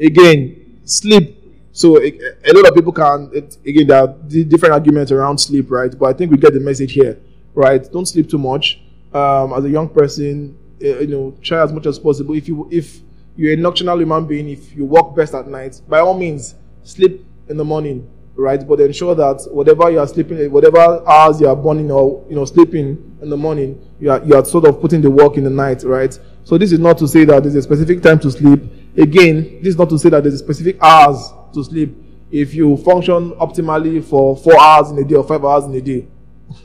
again, 0.01 0.81
sleep 0.85 1.37
So 1.73 1.99
a, 1.99 2.09
a 2.45 2.53
lot 2.53 2.69
of 2.69 2.75
people 2.75 2.93
can 2.93 3.31
it, 3.33 3.57
again 3.65 3.87
there 3.87 4.03
are 4.03 4.09
different 4.09 4.75
arguments 4.75 5.13
around 5.13 5.39
sleep, 5.39 5.71
right? 5.71 5.97
But 5.99 6.07
I 6.07 6.13
think 6.13 6.31
we 6.33 6.37
get 6.37 6.53
the 6.53 6.61
message 6.61 6.93
here, 6.93 7.19
right? 7.55 7.83
Don't 7.93 8.07
sleep 8.07 8.29
too 8.29 8.39
much. 8.39 8.81
Um, 9.13 9.53
as 9.55 9.65
a 9.65 9.71
young 9.71 9.89
person, 9.89 10.59
uh, 10.83 10.99
you 11.01 11.07
know, 11.07 11.37
try 11.43 11.63
as 11.63 11.73
much 11.73 11.87
as 11.87 11.99
possible. 11.99 12.35
If 12.35 12.49
you 12.49 12.69
if 12.73 13.01
you're 13.37 13.55
a 13.55 13.57
nocturnal 13.57 13.99
human 13.99 14.27
being, 14.27 14.49
if 14.51 14.75
you 14.77 14.85
work 14.85 15.15
best 15.17 15.35
at 15.35 15.49
night, 15.49 15.81
by 15.89 16.01
all 16.01 16.19
means, 16.19 16.55
sleep 16.83 17.25
in 17.49 17.57
the 17.57 17.65
morning, 17.65 18.09
right? 18.35 18.67
But 18.67 18.81
ensure 18.81 19.15
that 19.15 19.47
whatever 19.51 19.91
you 19.91 20.01
are 20.01 20.09
sleeping, 20.09 20.51
whatever 20.51 21.09
hours 21.09 21.41
you 21.41 21.49
are 21.49 21.57
burning 21.57 21.91
or 21.91 22.27
you 22.29 22.37
know 22.37 22.45
sleeping 22.45 23.19
in 23.23 23.31
the 23.31 23.37
morning, 23.37 23.81
you 24.01 24.11
are 24.11 24.23
you 24.25 24.35
are 24.35 24.45
sort 24.45 24.67
of 24.67 24.81
putting 24.81 25.01
the 25.03 25.11
work 25.11 25.37
in 25.37 25.45
the 25.45 25.51
night, 25.51 25.83
right? 25.85 26.19
So 26.45 26.59
this 26.59 26.73
is 26.73 26.79
not 26.79 26.99
to 26.99 27.09
say 27.09 27.25
that 27.25 27.43
there's 27.43 27.55
a 27.55 27.63
specific 27.63 28.03
time 28.03 28.19
to 28.21 28.31
sleep. 28.31 28.63
Again, 28.97 29.61
this 29.63 29.75
is 29.75 29.79
not 29.79 29.89
to 29.91 29.99
say 29.99 30.09
that 30.09 30.23
there's 30.23 30.35
a 30.35 30.39
specific 30.39 30.83
hours 30.83 31.33
to 31.55 31.63
sleep. 31.63 31.97
If 32.31 32.55
you 32.55 32.77
function 32.79 33.33
optimally 33.33 34.03
for 34.03 34.37
four 34.37 34.61
hours 34.61 34.91
in 34.91 34.99
a 34.99 35.05
day 35.05 35.17
or 35.17 35.25
five 35.25 35.45
hours 35.45 35.65
in 35.65 35.75
a 35.75 35.81
day, 35.81 36.07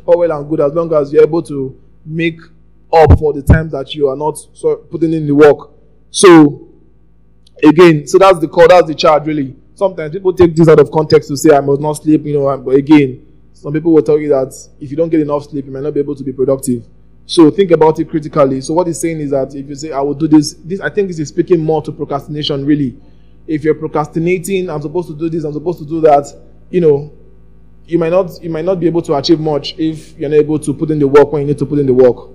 all 0.05 0.19
well 0.19 0.31
and 0.31 0.49
good 0.49 0.61
as 0.61 0.73
long 0.73 0.93
as 0.93 1.11
you're 1.13 1.23
able 1.23 1.41
to 1.43 1.79
make 2.05 2.39
up 2.93 3.17
for 3.19 3.33
the 3.33 3.41
time 3.41 3.69
that 3.69 3.93
you 3.93 4.07
are 4.07 4.15
not 4.15 4.37
putting 4.89 5.13
in 5.13 5.25
the 5.27 5.33
work. 5.33 5.71
So 6.11 6.69
again, 7.63 8.07
so 8.07 8.17
that's 8.17 8.39
the 8.39 8.47
call, 8.47 8.67
that's 8.67 8.87
the 8.87 8.95
charge 8.95 9.25
really. 9.25 9.55
Sometimes 9.73 10.13
people 10.13 10.33
take 10.33 10.55
this 10.55 10.67
out 10.67 10.79
of 10.79 10.89
context 10.91 11.29
to 11.29 11.37
say 11.37 11.55
I 11.55 11.59
must 11.59 11.81
not 11.81 11.93
sleep, 11.93 12.25
you 12.25 12.39
know, 12.39 12.57
but 12.57 12.75
again, 12.75 13.25
some 13.53 13.73
people 13.73 13.93
will 13.93 14.03
tell 14.03 14.19
you 14.19 14.29
that 14.29 14.53
if 14.79 14.89
you 14.91 14.97
don't 14.97 15.09
get 15.09 15.19
enough 15.19 15.43
sleep, 15.45 15.65
you 15.65 15.71
might 15.71 15.83
not 15.83 15.93
be 15.93 15.99
able 15.99 16.15
to 16.15 16.23
be 16.23 16.31
productive. 16.31 16.85
So 17.27 17.49
think 17.49 17.71
about 17.71 17.99
it 17.99 18.09
critically. 18.09 18.61
So 18.61 18.73
what 18.73 18.87
he's 18.87 18.99
saying 18.99 19.19
is 19.19 19.31
that 19.31 19.55
if 19.55 19.67
you 19.67 19.75
say 19.75 19.91
I 19.91 19.99
will 20.01 20.13
do 20.13 20.27
this, 20.27 20.53
this 20.53 20.79
I 20.79 20.89
think 20.89 21.07
this 21.07 21.19
is 21.19 21.29
speaking 21.29 21.59
more 21.59 21.81
to 21.81 21.91
procrastination 21.91 22.65
really. 22.65 22.97
If 23.47 23.63
you're 23.63 23.75
procrastinating, 23.75 24.69
I'm 24.69 24.81
supposed 24.81 25.07
to 25.09 25.15
do 25.15 25.29
this, 25.29 25.43
I'm 25.43 25.53
supposed 25.53 25.79
to 25.79 25.85
do 25.85 26.01
that, 26.01 26.25
you 26.69 26.81
know, 26.81 27.13
you 27.87 27.99
might 27.99 28.09
not 28.09 28.41
you 28.43 28.49
might 28.49 28.65
not 28.65 28.79
be 28.79 28.87
able 28.87 29.01
to 29.03 29.15
achieve 29.15 29.39
much 29.39 29.75
if 29.77 30.17
you're 30.17 30.29
not 30.29 30.37
able 30.37 30.59
to 30.59 30.73
put 30.73 30.91
in 30.91 30.99
the 30.99 31.07
work 31.07 31.31
when 31.31 31.41
you 31.43 31.47
need 31.47 31.57
to 31.59 31.65
put 31.65 31.79
in 31.79 31.85
the 31.85 31.93
work. 31.93 32.29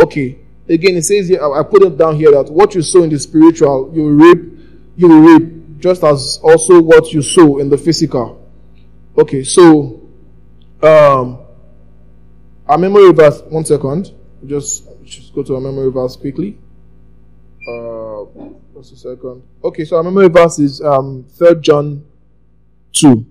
Okay. 0.00 0.38
Again, 0.68 0.96
it 0.96 1.02
says 1.02 1.28
here, 1.28 1.40
I 1.40 1.62
put 1.62 1.82
it 1.82 1.96
down 1.96 2.16
here 2.16 2.32
that 2.32 2.50
what 2.50 2.74
you 2.74 2.82
sow 2.82 3.04
in 3.04 3.10
the 3.10 3.18
spiritual, 3.20 3.92
you 3.94 4.08
reap, 4.08 4.58
you 4.96 5.06
will 5.06 5.20
reap, 5.20 5.78
just 5.78 6.02
as 6.02 6.40
also 6.42 6.82
what 6.82 7.12
you 7.12 7.22
sow 7.22 7.58
in 7.58 7.68
the 7.70 7.78
physical. 7.78 8.42
Okay, 9.16 9.44
so 9.44 10.02
um 10.82 11.38
our 12.66 12.76
memory 12.76 13.12
verse, 13.12 13.42
one 13.42 13.64
second. 13.64 14.12
Just 14.46 14.88
just 15.04 15.34
go 15.34 15.42
to 15.42 15.54
our 15.54 15.60
memory 15.60 15.90
verse 15.90 16.16
quickly. 16.16 16.58
Uh 17.68 18.24
just 18.74 18.92
a 18.92 18.96
second. 18.96 19.42
Okay, 19.64 19.84
so 19.84 19.96
our 19.96 20.02
memory 20.02 20.28
verse 20.28 20.58
is 20.58 20.80
um 20.80 21.24
third 21.30 21.62
John 21.62 22.04
two. 22.92 23.26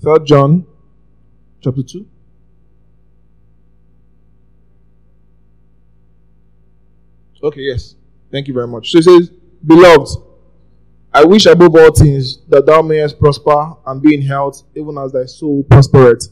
Third 0.00 0.26
John 0.26 0.64
chapter 1.60 1.82
2. 1.82 2.06
Okay, 7.42 7.60
yes. 7.62 7.94
Thank 8.30 8.48
you 8.48 8.54
very 8.54 8.66
much. 8.66 8.90
So 8.90 8.98
it 8.98 9.04
says, 9.04 9.30
Beloved, 9.64 10.08
I 11.12 11.24
wish 11.24 11.46
above 11.46 11.74
all 11.74 11.92
things 11.92 12.38
that 12.48 12.66
thou 12.66 12.82
mayest 12.82 13.18
prosper 13.18 13.74
and 13.86 14.02
be 14.02 14.14
in 14.14 14.22
health, 14.22 14.62
even 14.74 14.98
as 14.98 15.12
thy 15.12 15.24
soul 15.24 15.64
prospereth. 15.64 16.28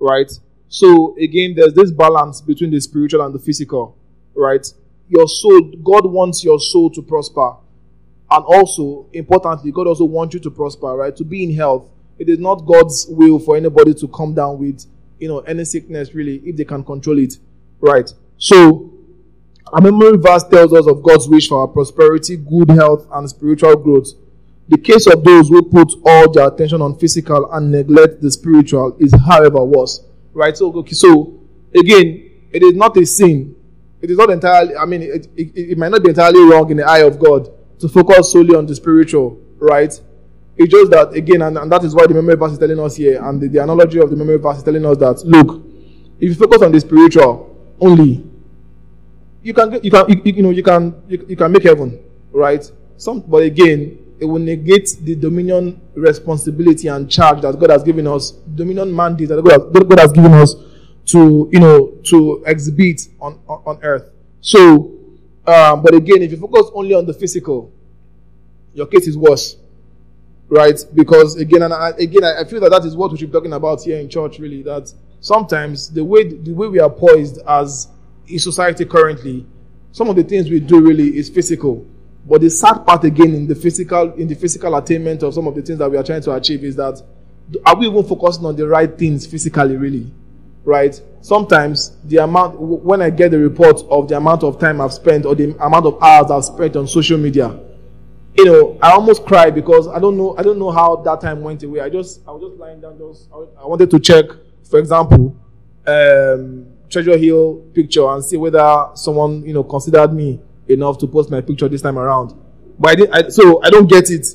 Right? 0.00 0.30
So 0.68 1.16
again, 1.18 1.54
there's 1.56 1.74
this 1.74 1.90
balance 1.90 2.40
between 2.40 2.70
the 2.70 2.80
spiritual 2.80 3.22
and 3.22 3.34
the 3.34 3.38
physical. 3.38 3.96
Right? 4.34 4.66
Your 5.08 5.28
soul, 5.28 5.60
God 5.84 6.06
wants 6.06 6.44
your 6.44 6.58
soul 6.58 6.90
to 6.90 7.02
prosper. 7.02 7.52
And 8.30 8.44
also, 8.44 9.06
importantly, 9.12 9.70
God 9.70 9.86
also 9.86 10.04
wants 10.04 10.34
you 10.34 10.40
to 10.40 10.50
prosper, 10.50 10.96
right? 10.96 11.14
To 11.16 11.24
be 11.24 11.44
in 11.44 11.54
health. 11.54 11.88
It 12.18 12.28
is 12.28 12.38
not 12.38 12.66
God's 12.66 13.06
will 13.08 13.38
for 13.38 13.56
anybody 13.56 13.94
to 13.94 14.08
come 14.08 14.34
down 14.34 14.58
with, 14.58 14.84
you 15.20 15.28
know, 15.28 15.40
any 15.40 15.64
sickness 15.64 16.12
really, 16.12 16.38
if 16.44 16.56
they 16.56 16.64
can 16.64 16.82
control 16.82 17.18
it. 17.18 17.34
Right. 17.78 18.12
So, 18.38 18.85
our 19.72 19.80
memory 19.80 20.16
verse 20.16 20.44
tells 20.44 20.72
us 20.72 20.86
of 20.86 21.02
God's 21.02 21.28
wish 21.28 21.48
for 21.48 21.60
our 21.60 21.68
prosperity, 21.68 22.36
good 22.36 22.70
health, 22.70 23.06
and 23.12 23.28
spiritual 23.28 23.76
growth. 23.76 24.08
The 24.68 24.78
case 24.78 25.06
of 25.06 25.22
those 25.22 25.48
who 25.48 25.62
put 25.62 25.92
all 26.04 26.30
their 26.32 26.48
attention 26.48 26.82
on 26.82 26.98
physical 26.98 27.50
and 27.52 27.70
neglect 27.70 28.20
the 28.20 28.30
spiritual 28.30 28.96
is, 28.98 29.14
however, 29.26 29.64
worse. 29.64 30.04
Right? 30.32 30.56
So, 30.56 30.72
okay, 30.72 30.94
so 30.94 31.40
again, 31.74 32.30
it 32.52 32.62
is 32.62 32.74
not 32.74 32.96
a 32.96 33.06
sin. 33.06 33.54
It 34.00 34.10
is 34.10 34.18
not 34.18 34.30
entirely, 34.30 34.76
I 34.76 34.84
mean, 34.84 35.02
it, 35.02 35.28
it, 35.36 35.52
it 35.56 35.78
might 35.78 35.90
not 35.90 36.02
be 36.02 36.10
entirely 36.10 36.42
wrong 36.44 36.70
in 36.70 36.76
the 36.76 36.84
eye 36.84 37.00
of 37.00 37.18
God 37.18 37.50
to 37.80 37.88
focus 37.88 38.32
solely 38.32 38.54
on 38.54 38.66
the 38.66 38.74
spiritual, 38.74 39.40
right? 39.58 39.92
It's 40.56 40.72
just 40.72 40.90
that 40.90 41.12
again, 41.12 41.42
and, 41.42 41.58
and 41.58 41.70
that 41.70 41.84
is 41.84 41.94
why 41.94 42.06
the 42.06 42.14
memory 42.14 42.36
verse 42.36 42.52
is 42.52 42.58
telling 42.58 42.78
us 42.80 42.96
here, 42.96 43.22
and 43.22 43.40
the, 43.40 43.48
the 43.48 43.62
analogy 43.62 43.98
of 43.98 44.10
the 44.10 44.16
memory 44.16 44.38
verse 44.38 44.58
is 44.58 44.62
telling 44.62 44.84
us 44.86 44.96
that 44.98 45.22
look, 45.24 45.62
if 46.18 46.30
you 46.30 46.34
focus 46.34 46.62
on 46.62 46.72
the 46.72 46.80
spiritual 46.80 47.54
only, 47.80 48.24
you 49.46 49.54
can 49.54 49.72
you 49.82 49.90
can 49.90 50.08
you, 50.08 50.22
you 50.24 50.42
know 50.42 50.50
you 50.50 50.62
can 50.62 51.02
you, 51.06 51.24
you 51.28 51.36
can 51.36 51.52
make 51.52 51.62
heaven, 51.62 52.02
right? 52.32 52.68
Some, 52.96 53.20
but 53.20 53.42
again, 53.44 53.96
it 54.18 54.24
will 54.24 54.40
negate 54.40 54.96
the 55.02 55.14
dominion 55.14 55.80
responsibility 55.94 56.88
and 56.88 57.08
charge 57.08 57.42
that 57.42 57.56
God 57.58 57.70
has 57.70 57.84
given 57.84 58.08
us, 58.08 58.32
dominion 58.32 58.94
mandate 58.94 59.28
that 59.28 59.40
God 59.42 59.52
has, 59.52 59.84
God 59.84 59.98
has 60.00 60.12
given 60.12 60.34
us 60.34 60.56
to 61.06 61.48
you 61.52 61.60
know 61.60 61.92
to 62.06 62.42
exhibit 62.44 63.02
on 63.20 63.38
on, 63.46 63.78
earth. 63.82 64.10
So, 64.40 64.94
um, 65.46 65.82
but 65.82 65.94
again, 65.94 66.22
if 66.22 66.32
you 66.32 66.38
focus 66.38 66.68
only 66.74 66.94
on 66.94 67.06
the 67.06 67.14
physical, 67.14 67.70
your 68.74 68.86
case 68.86 69.06
is 69.06 69.16
worse 69.16 69.56
right? 70.48 70.78
Because 70.94 71.34
again, 71.34 71.62
and 71.62 71.74
I, 71.74 71.88
again, 71.98 72.22
I 72.22 72.44
feel 72.44 72.60
that 72.60 72.70
that 72.70 72.84
is 72.84 72.94
what 72.96 73.10
we 73.10 73.18
should 73.18 73.30
be 73.30 73.32
talking 73.32 73.52
about 73.52 73.82
here 73.82 73.98
in 73.98 74.08
church. 74.08 74.38
Really, 74.38 74.62
that 74.62 74.92
sometimes 75.20 75.90
the 75.90 76.04
way 76.04 76.22
the 76.32 76.52
way 76.52 76.68
we 76.68 76.78
are 76.78 76.88
poised 76.88 77.40
as 77.48 77.88
a 78.28 78.38
society 78.38 78.84
currently, 78.84 79.46
some 79.92 80.08
of 80.08 80.16
the 80.16 80.22
things 80.22 80.50
we 80.50 80.60
do 80.60 80.80
really 80.80 81.16
is 81.16 81.28
physical. 81.28 81.86
But 82.26 82.40
the 82.40 82.50
sad 82.50 82.84
part 82.84 83.04
again 83.04 83.34
in 83.34 83.46
the 83.46 83.54
physical 83.54 84.12
in 84.14 84.26
the 84.26 84.34
physical 84.34 84.74
attainment 84.76 85.22
of 85.22 85.32
some 85.32 85.46
of 85.46 85.54
the 85.54 85.62
things 85.62 85.78
that 85.78 85.90
we 85.90 85.96
are 85.96 86.02
trying 86.02 86.22
to 86.22 86.34
achieve 86.34 86.64
is 86.64 86.74
that 86.76 87.00
are 87.64 87.76
we 87.76 87.86
even 87.86 88.02
focusing 88.02 88.44
on 88.44 88.56
the 88.56 88.66
right 88.66 88.98
things 88.98 89.26
physically 89.26 89.76
really? 89.76 90.12
Right? 90.64 91.00
Sometimes 91.20 91.96
the 92.04 92.16
amount 92.16 92.58
when 92.58 93.00
I 93.00 93.10
get 93.10 93.30
the 93.30 93.38
report 93.38 93.82
of 93.88 94.08
the 94.08 94.16
amount 94.16 94.42
of 94.42 94.58
time 94.58 94.80
I've 94.80 94.92
spent 94.92 95.24
or 95.24 95.36
the 95.36 95.56
amount 95.64 95.86
of 95.86 96.02
hours 96.02 96.30
I've 96.32 96.44
spent 96.44 96.74
on 96.74 96.88
social 96.88 97.18
media, 97.18 97.56
you 98.36 98.44
know, 98.44 98.78
I 98.82 98.90
almost 98.90 99.24
cried 99.24 99.54
because 99.54 99.88
I 99.88 99.98
don't 99.98 100.16
know, 100.16 100.36
I 100.36 100.42
don't 100.42 100.58
know 100.58 100.70
how 100.70 100.96
that 100.96 101.20
time 101.20 101.42
went 101.42 101.62
away. 101.62 101.80
I 101.80 101.88
just, 101.88 102.20
I 102.26 102.32
was 102.32 102.42
just 102.42 102.60
lying 102.60 102.80
down, 102.80 102.98
just, 102.98 103.28
I 103.32 103.64
wanted 103.64 103.90
to 103.90 103.98
check, 103.98 104.26
for 104.68 104.78
example, 104.78 105.34
um, 105.86 106.66
Treasure 106.90 107.16
Hill 107.16 107.64
picture 107.74 108.06
and 108.08 108.24
see 108.24 108.36
whether 108.36 108.88
someone, 108.94 109.44
you 109.44 109.52
know, 109.52 109.64
considered 109.64 110.12
me 110.12 110.40
enough 110.68 110.98
to 110.98 111.06
post 111.06 111.30
my 111.30 111.40
picture 111.40 111.68
this 111.68 111.82
time 111.82 111.98
around. 111.98 112.34
But 112.78 112.90
I 112.90 112.94
did, 112.94 113.10
I, 113.10 113.28
so 113.28 113.62
I 113.62 113.70
don't 113.70 113.88
get 113.88 114.10
it. 114.10 114.26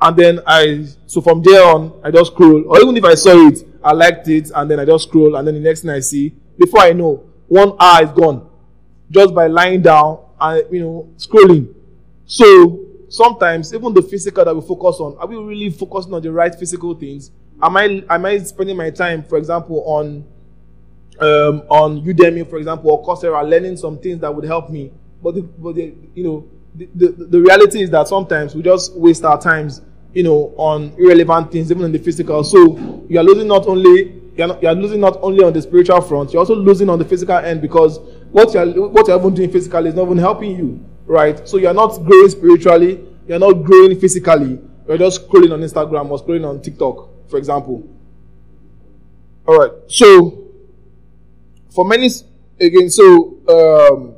And 0.00 0.16
then 0.16 0.40
I, 0.46 0.86
so 1.06 1.20
from 1.20 1.42
there 1.42 1.64
on, 1.64 2.00
I 2.02 2.10
just 2.10 2.32
scroll. 2.32 2.64
Or 2.68 2.80
even 2.80 2.96
if 2.96 3.04
I 3.04 3.14
saw 3.14 3.48
it, 3.48 3.66
I 3.82 3.92
liked 3.92 4.28
it, 4.28 4.50
and 4.54 4.70
then 4.70 4.80
I 4.80 4.84
just 4.84 5.08
scroll, 5.08 5.36
and 5.36 5.46
then 5.46 5.54
the 5.54 5.60
next 5.60 5.80
thing 5.80 5.90
I 5.90 6.00
see, 6.00 6.34
before 6.58 6.80
I 6.80 6.92
know, 6.92 7.24
one 7.48 7.74
hour 7.78 8.02
is 8.02 8.10
gone. 8.10 8.48
Just 9.10 9.34
by 9.34 9.46
lying 9.46 9.82
down 9.82 10.20
and, 10.40 10.64
you 10.70 10.80
know, 10.80 11.08
scrolling. 11.16 11.74
So, 12.26 12.80
sometimes 13.08 13.72
even 13.74 13.92
the 13.94 14.02
physical 14.02 14.44
that 14.44 14.54
we 14.54 14.60
focus 14.62 14.96
on, 15.00 15.16
are 15.18 15.26
we 15.26 15.36
really 15.36 15.70
focusing 15.70 16.14
on 16.14 16.22
the 16.22 16.32
right 16.32 16.54
physical 16.54 16.94
things? 16.94 17.30
Am 17.62 17.76
I 17.76 18.04
am 18.10 18.24
I 18.24 18.38
spending 18.38 18.76
my 18.76 18.90
time, 18.90 19.22
for 19.22 19.38
example, 19.38 19.84
on 19.86 20.24
um, 21.20 21.62
on 21.68 22.02
Udemy, 22.02 22.48
for 22.48 22.58
example, 22.58 22.90
or 22.90 23.04
Coursera, 23.04 23.48
learning 23.48 23.76
some 23.76 23.98
things 23.98 24.20
that 24.20 24.34
would 24.34 24.44
help 24.44 24.70
me? 24.70 24.92
But 25.22 25.34
the, 25.34 25.42
but 25.42 25.74
the, 25.74 25.94
you 26.14 26.24
know, 26.24 26.48
the, 26.74 26.88
the, 26.94 27.08
the 27.26 27.40
reality 27.40 27.82
is 27.82 27.90
that 27.90 28.08
sometimes 28.08 28.54
we 28.54 28.62
just 28.62 28.94
waste 28.94 29.24
our 29.24 29.40
times, 29.40 29.80
you 30.12 30.22
know, 30.22 30.52
on 30.56 30.92
irrelevant 30.98 31.52
things, 31.52 31.70
even 31.70 31.84
in 31.84 31.92
the 31.92 31.98
physical. 31.98 32.42
So 32.44 33.04
you 33.08 33.18
are 33.18 33.24
losing 33.24 33.48
not 33.48 33.66
only 33.66 34.20
you're, 34.36 34.48
not, 34.48 34.62
you're 34.62 34.74
losing 34.74 35.00
not 35.00 35.18
only 35.22 35.44
on 35.44 35.52
the 35.52 35.62
spiritual 35.62 36.00
front, 36.00 36.32
you're 36.32 36.40
also 36.40 36.56
losing 36.56 36.88
on 36.90 36.98
the 36.98 37.04
physical 37.04 37.36
end 37.36 37.62
because 37.62 37.98
what 38.32 38.52
you're 38.52 38.66
what 38.88 39.06
you're 39.06 39.18
even 39.18 39.34
doing 39.34 39.50
physically 39.50 39.90
is 39.90 39.94
not 39.94 40.06
even 40.06 40.18
helping 40.18 40.56
you 40.56 40.84
right? 41.06 41.46
So 41.48 41.56
you're 41.56 41.74
not 41.74 41.96
growing 42.04 42.28
spiritually, 42.28 43.00
you're 43.26 43.38
not 43.38 43.52
growing 43.64 43.98
physically, 43.98 44.58
you're 44.88 44.98
just 44.98 45.28
scrolling 45.28 45.52
on 45.52 45.60
Instagram 45.60 46.10
or 46.10 46.18
scrolling 46.18 46.48
on 46.48 46.60
TikTok, 46.60 47.08
for 47.28 47.38
example. 47.38 47.88
All 49.46 49.58
right. 49.58 49.72
So 49.88 50.43
for 51.74 51.84
many, 51.84 52.08
again, 52.60 52.88
so 52.88 53.38
um, 53.48 54.14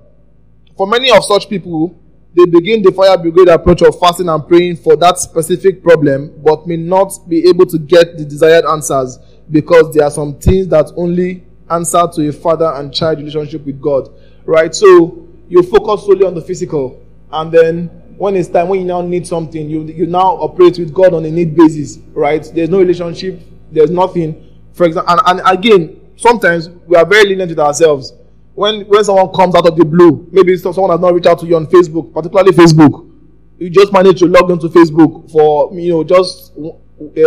for 0.77 0.87
many 0.87 1.11
of 1.11 1.25
such 1.25 1.49
people, 1.49 1.99
they 2.37 2.45
begin 2.45 2.83
the 2.83 2.93
fire 2.93 3.17
brigade 3.17 3.49
approach 3.49 3.81
of 3.81 3.99
fasting 3.99 4.29
and 4.29 4.47
praying 4.47 4.77
for 4.77 4.95
that 4.97 5.19
specific 5.19 5.83
problem, 5.83 6.39
but 6.45 6.67
may 6.67 6.77
not 6.77 7.13
be 7.27 7.49
able 7.49 7.65
to 7.65 7.79
get 7.79 8.19
the 8.19 8.25
desired 8.27 8.67
answers 8.67 9.19
because 9.51 9.95
there 9.95 10.05
are 10.05 10.11
some 10.11 10.39
things 10.39 10.69
that 10.69 10.93
only 10.97 11.43
answer 11.71 12.03
to 12.13 12.29
a 12.29 12.33
father 12.33 12.71
and 12.75 12.93
child 12.93 13.19
relationship 13.19 13.65
with 13.65 13.81
God. 13.81 14.11
Right? 14.45 14.75
So 14.75 15.27
you 15.49 15.63
focus 15.63 16.05
solely 16.05 16.27
on 16.27 16.35
the 16.35 16.43
physical, 16.43 17.03
and 17.33 17.51
then 17.51 17.87
when 18.19 18.37
it's 18.37 18.49
time, 18.49 18.69
when 18.69 18.81
you 18.81 18.87
now 18.87 19.01
need 19.01 19.27
something, 19.27 19.69
you 19.69 19.85
you 19.85 20.07
now 20.07 20.37
operate 20.37 20.79
with 20.79 20.93
God 20.93 21.15
on 21.15 21.25
a 21.25 21.31
need 21.31 21.57
basis, 21.57 21.99
right? 22.13 22.49
There's 22.55 22.69
no 22.69 22.79
relationship, 22.79 23.41
there's 23.73 23.91
nothing. 23.91 24.43
For 24.73 24.85
example, 24.85 25.15
and, 25.17 25.41
and 25.41 25.59
again, 25.59 26.01
sometimes 26.17 26.69
we 26.87 26.97
are 26.97 27.07
very 27.07 27.29
lenient 27.29 27.51
with 27.51 27.59
ourselves. 27.61 28.13
When 28.55 28.83
when 28.87 29.05
someone 29.05 29.33
comes 29.35 29.55
out 29.55 29.67
of 29.69 29.77
the 29.77 29.85
blue, 29.85 30.29
maybe 30.33 30.57
someone 30.57 30.91
has 30.91 31.01
not 31.01 31.15
reached 31.15 31.27
out 31.27 31.39
to 31.41 31.47
you 31.47 31.57
on 31.57 31.67
Facebook, 31.67 32.13
particularly 32.13 32.53
Facebook, 32.53 33.11
you 33.59 33.71
just 33.71 33.93
manage 33.93 34.19
to 34.21 34.27
log 34.27 34.51
into 34.51 34.69
Facebook 34.69 35.31
for 35.31 35.73
you 35.75 35.91
know 35.91 36.05
just 36.05 36.53
um, 36.57 36.73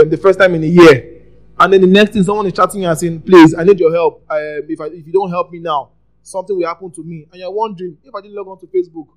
the 0.10 0.20
first 0.22 0.40
time 0.40 0.56
in 0.56 0.64
a 0.64 0.68
year, 0.68 1.22
and 1.60 1.74
then 1.74 1.82
the 1.82 1.88
next 1.88 2.14
thing 2.14 2.24
someone 2.24 2.48
is 2.48 2.54
chatting 2.54 2.86
and 2.86 2.98
saying, 2.98 3.22
"Please, 3.22 3.54
I 3.54 3.64
need 3.64 3.80
your 3.80 3.94
help. 3.94 4.24
Um, 4.30 4.62
if 4.68 4.82
I, 4.82 4.86
if 4.86 5.06
you 5.06 5.14
don't 5.14 5.30
help 5.30 5.52
me 5.52 5.60
now, 5.60 5.92
something 6.24 6.58
will 6.58 6.68
happen 6.68 6.92
to 6.92 7.04
me." 7.04 7.28
And 7.32 7.40
you're 7.42 7.52
wondering 7.52 7.98
if 8.04 8.14
I 8.14 8.22
didn't 8.22 8.36
log 8.36 8.48
on 8.48 8.60
to 8.60 8.68
Facebook, 8.68 9.08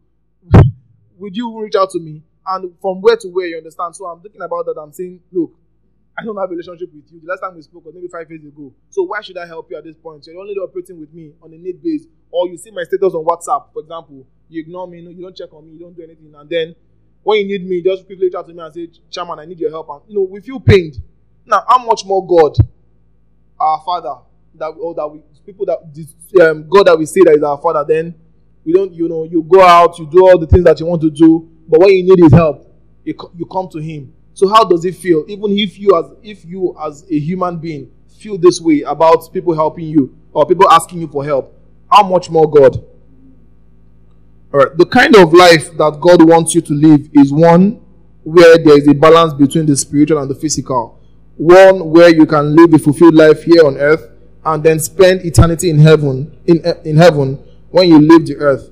would 1.18 1.36
you 1.36 1.62
reach 1.62 1.74
out 1.76 1.90
to 1.90 2.00
me? 2.00 2.22
And 2.46 2.72
from 2.80 3.00
where 3.00 3.16
to 3.16 3.28
where, 3.28 3.46
you 3.46 3.56
understand? 3.58 3.94
So 3.94 4.06
I'm 4.06 4.20
thinking 4.20 4.42
about 4.42 4.66
that. 4.66 4.74
I'm 4.80 4.92
saying, 4.92 5.20
look, 5.30 5.54
I 6.18 6.24
don't 6.24 6.36
have 6.36 6.50
a 6.50 6.52
relationship 6.52 6.92
with 6.92 7.04
you. 7.10 7.20
The 7.20 7.26
last 7.26 7.40
time 7.40 7.54
we 7.56 7.62
spoke 7.62 7.86
was 7.86 7.94
maybe 7.94 8.08
five 8.08 8.28
years 8.30 8.44
ago. 8.44 8.72
So 8.90 9.02
why 9.04 9.22
should 9.22 9.38
I 9.38 9.46
help 9.46 9.70
you 9.70 9.76
at 9.78 9.84
this 9.84 9.96
point? 9.96 10.26
You're 10.26 10.38
only 10.38 10.54
operating 10.54 11.00
with 11.00 11.12
me 11.12 11.32
on 11.42 11.52
a 11.52 11.56
need 11.56 11.82
base, 11.82 12.06
or 12.30 12.48
you 12.48 12.58
see 12.58 12.70
my 12.70 12.82
status 12.84 13.14
on 13.14 13.24
WhatsApp, 13.24 13.72
for 13.72 13.80
example. 13.80 14.26
You 14.48 14.60
ignore 14.60 14.86
me, 14.86 15.00
you 15.00 15.22
don't 15.22 15.34
check 15.36 15.52
on 15.54 15.66
me, 15.66 15.72
you 15.72 15.80
don't 15.80 15.96
do 15.96 16.02
anything, 16.02 16.32
and 16.36 16.48
then 16.50 16.74
when 17.22 17.38
you 17.38 17.46
need 17.46 17.68
me, 17.68 17.82
just 17.82 18.04
quickly 18.06 18.26
reach 18.26 18.34
out 18.34 18.46
to 18.48 18.52
me 18.52 18.60
and 18.62 18.74
say, 18.74 18.88
Chairman, 19.10 19.38
I 19.38 19.44
need 19.44 19.58
your 19.60 19.70
help. 19.70 19.88
And 19.90 20.00
you 20.08 20.16
know, 20.16 20.22
we 20.28 20.40
feel 20.40 20.60
pained. 20.60 20.98
Now, 21.46 21.64
how 21.68 21.84
much 21.84 22.04
more 22.04 22.26
God, 22.26 22.56
our 23.58 23.80
Father, 23.84 24.16
that 24.56 24.66
or 24.66 24.94
that 24.94 25.08
we 25.08 25.20
people 25.46 25.66
that 25.66 25.78
um, 26.42 26.68
God 26.68 26.86
that 26.86 26.98
we 26.98 27.06
say 27.06 27.20
that 27.24 27.34
is 27.34 27.42
our 27.42 27.58
Father, 27.58 27.84
then 27.88 28.14
we 28.64 28.72
don't, 28.72 28.92
you 28.92 29.08
know, 29.08 29.24
you 29.24 29.42
go 29.42 29.60
out, 29.62 29.98
you 29.98 30.06
do 30.06 30.26
all 30.26 30.38
the 30.38 30.46
things 30.46 30.64
that 30.64 30.78
you 30.78 30.86
want 30.86 31.00
to 31.02 31.10
do, 31.10 31.48
but 31.68 31.80
when 31.80 31.90
you 31.90 32.04
need 32.04 32.22
His 32.22 32.32
help, 32.32 32.66
you, 33.04 33.14
you 33.36 33.46
come 33.46 33.68
to 33.70 33.78
Him 33.78 34.12
so 34.34 34.48
how 34.48 34.64
does 34.64 34.84
it 34.84 34.96
feel? 34.96 35.24
Even 35.28 35.56
if 35.58 35.78
you 35.78 35.96
as 35.96 36.12
if 36.22 36.44
you 36.44 36.74
as 36.80 37.04
a 37.10 37.18
human 37.18 37.58
being 37.58 37.90
feel 38.18 38.38
this 38.38 38.60
way 38.60 38.82
about 38.82 39.32
people 39.32 39.54
helping 39.54 39.86
you 39.86 40.16
or 40.32 40.46
people 40.46 40.70
asking 40.70 41.00
you 41.00 41.08
for 41.08 41.24
help, 41.24 41.54
how 41.90 42.02
much 42.02 42.30
more 42.30 42.50
God? 42.50 42.76
All 44.52 44.60
right. 44.60 44.76
The 44.76 44.86
kind 44.86 45.16
of 45.16 45.32
life 45.32 45.76
that 45.76 45.98
God 46.00 46.26
wants 46.28 46.54
you 46.54 46.60
to 46.62 46.72
live 46.72 47.08
is 47.14 47.32
one 47.32 47.80
where 48.24 48.56
there 48.58 48.78
is 48.78 48.86
a 48.88 48.94
balance 48.94 49.34
between 49.34 49.66
the 49.66 49.76
spiritual 49.76 50.18
and 50.18 50.30
the 50.30 50.34
physical. 50.34 50.98
One 51.36 51.90
where 51.90 52.14
you 52.14 52.26
can 52.26 52.54
live 52.54 52.72
a 52.72 52.78
fulfilled 52.78 53.14
life 53.14 53.42
here 53.42 53.64
on 53.66 53.76
earth 53.76 54.08
and 54.44 54.62
then 54.62 54.78
spend 54.78 55.24
eternity 55.24 55.70
in 55.70 55.78
heaven 55.78 56.38
in, 56.46 56.62
in 56.84 56.96
heaven 56.96 57.42
when 57.70 57.88
you 57.88 57.98
leave 57.98 58.26
the 58.26 58.36
earth. 58.36 58.70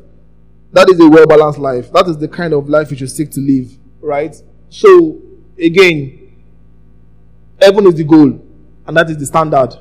That 0.72 0.88
is 0.88 1.00
a 1.00 1.08
well 1.08 1.26
balanced 1.26 1.58
life. 1.58 1.92
That 1.92 2.06
is 2.06 2.18
the 2.18 2.28
kind 2.28 2.52
of 2.52 2.68
life 2.68 2.90
you 2.90 2.96
should 2.96 3.10
seek 3.10 3.30
to 3.32 3.40
live, 3.40 3.76
right? 4.00 4.40
So 4.68 5.20
Again, 5.60 6.32
heaven 7.60 7.86
is 7.86 7.94
the 7.94 8.04
goal, 8.04 8.40
and 8.86 8.96
that 8.96 9.10
is 9.10 9.18
the 9.18 9.26
standard. 9.26 9.76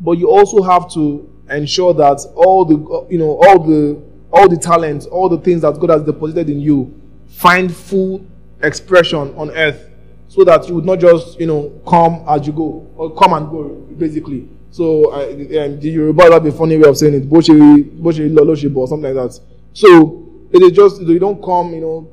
But 0.00 0.12
you 0.12 0.30
also 0.30 0.62
have 0.62 0.90
to 0.94 1.28
ensure 1.50 1.94
that 1.94 2.24
all 2.34 2.64
the 2.64 3.06
you 3.10 3.18
know 3.18 3.36
all 3.42 3.58
the 3.58 4.00
all 4.32 4.48
the 4.48 4.56
talents, 4.56 5.06
all 5.06 5.28
the 5.28 5.38
things 5.38 5.62
that 5.62 5.78
God 5.80 5.90
has 5.90 6.02
deposited 6.02 6.50
in 6.50 6.60
you, 6.60 6.92
find 7.28 7.74
full 7.74 8.24
expression 8.62 9.34
on 9.36 9.50
earth, 9.50 9.88
so 10.28 10.44
that 10.44 10.68
you 10.68 10.74
would 10.74 10.84
not 10.84 10.98
just 11.00 11.38
you 11.40 11.46
know 11.46 11.70
come 11.86 12.24
as 12.28 12.46
you 12.46 12.52
go 12.52 12.86
or 12.96 13.14
come 13.14 13.32
and 13.32 13.48
go 13.50 13.64
basically. 13.98 14.48
So 14.70 15.10
uh, 15.12 15.24
um, 15.30 15.80
the 15.80 15.88
Yoruba 15.90 16.24
have 16.32 16.44
a 16.44 16.52
funny 16.52 16.76
way 16.76 16.88
of 16.88 16.98
saying 16.98 17.14
it, 17.14 17.30
boshiri, 17.30 17.98
boshiri, 17.98 18.30
loloshibo, 18.34 18.76
or 18.76 18.88
something 18.88 19.14
like 19.14 19.30
that. 19.32 19.40
So 19.72 20.28
it 20.52 20.62
is 20.62 20.72
just 20.72 21.00
you 21.00 21.18
don't 21.18 21.42
come, 21.42 21.72
you 21.74 21.80
know. 21.80 22.12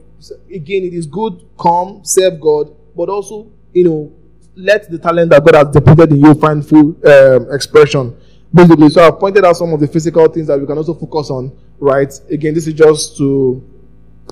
Again, 0.50 0.84
it 0.86 0.94
is 0.94 1.06
good, 1.06 1.46
come, 1.60 2.00
serve 2.06 2.40
God, 2.40 2.74
but 2.96 3.10
also, 3.10 3.52
you 3.74 3.84
know, 3.84 4.14
let 4.56 4.90
the 4.90 4.98
talent 5.00 5.32
that 5.32 5.44
God 5.44 5.56
has 5.56 5.74
deposited 5.74 6.14
in 6.14 6.22
you 6.22 6.34
find 6.36 6.66
full 6.66 6.96
um, 7.08 7.52
expression. 7.52 8.16
Basically, 8.54 8.90
so 8.90 9.08
I've 9.08 9.20
pointed 9.20 9.44
out 9.46 9.56
some 9.56 9.74
of 9.74 9.80
the 9.80 9.88
physical 9.88 10.28
things 10.28 10.48
that 10.48 10.60
we 10.60 10.68
can 10.68 10.78
also 10.78 10.94
focus 10.94 11.32
on, 11.32 11.58
right? 11.80 12.14
Again, 12.30 12.54
this 12.54 12.68
is 12.68 12.76
just 12.76 13.18
to 13.18 13.68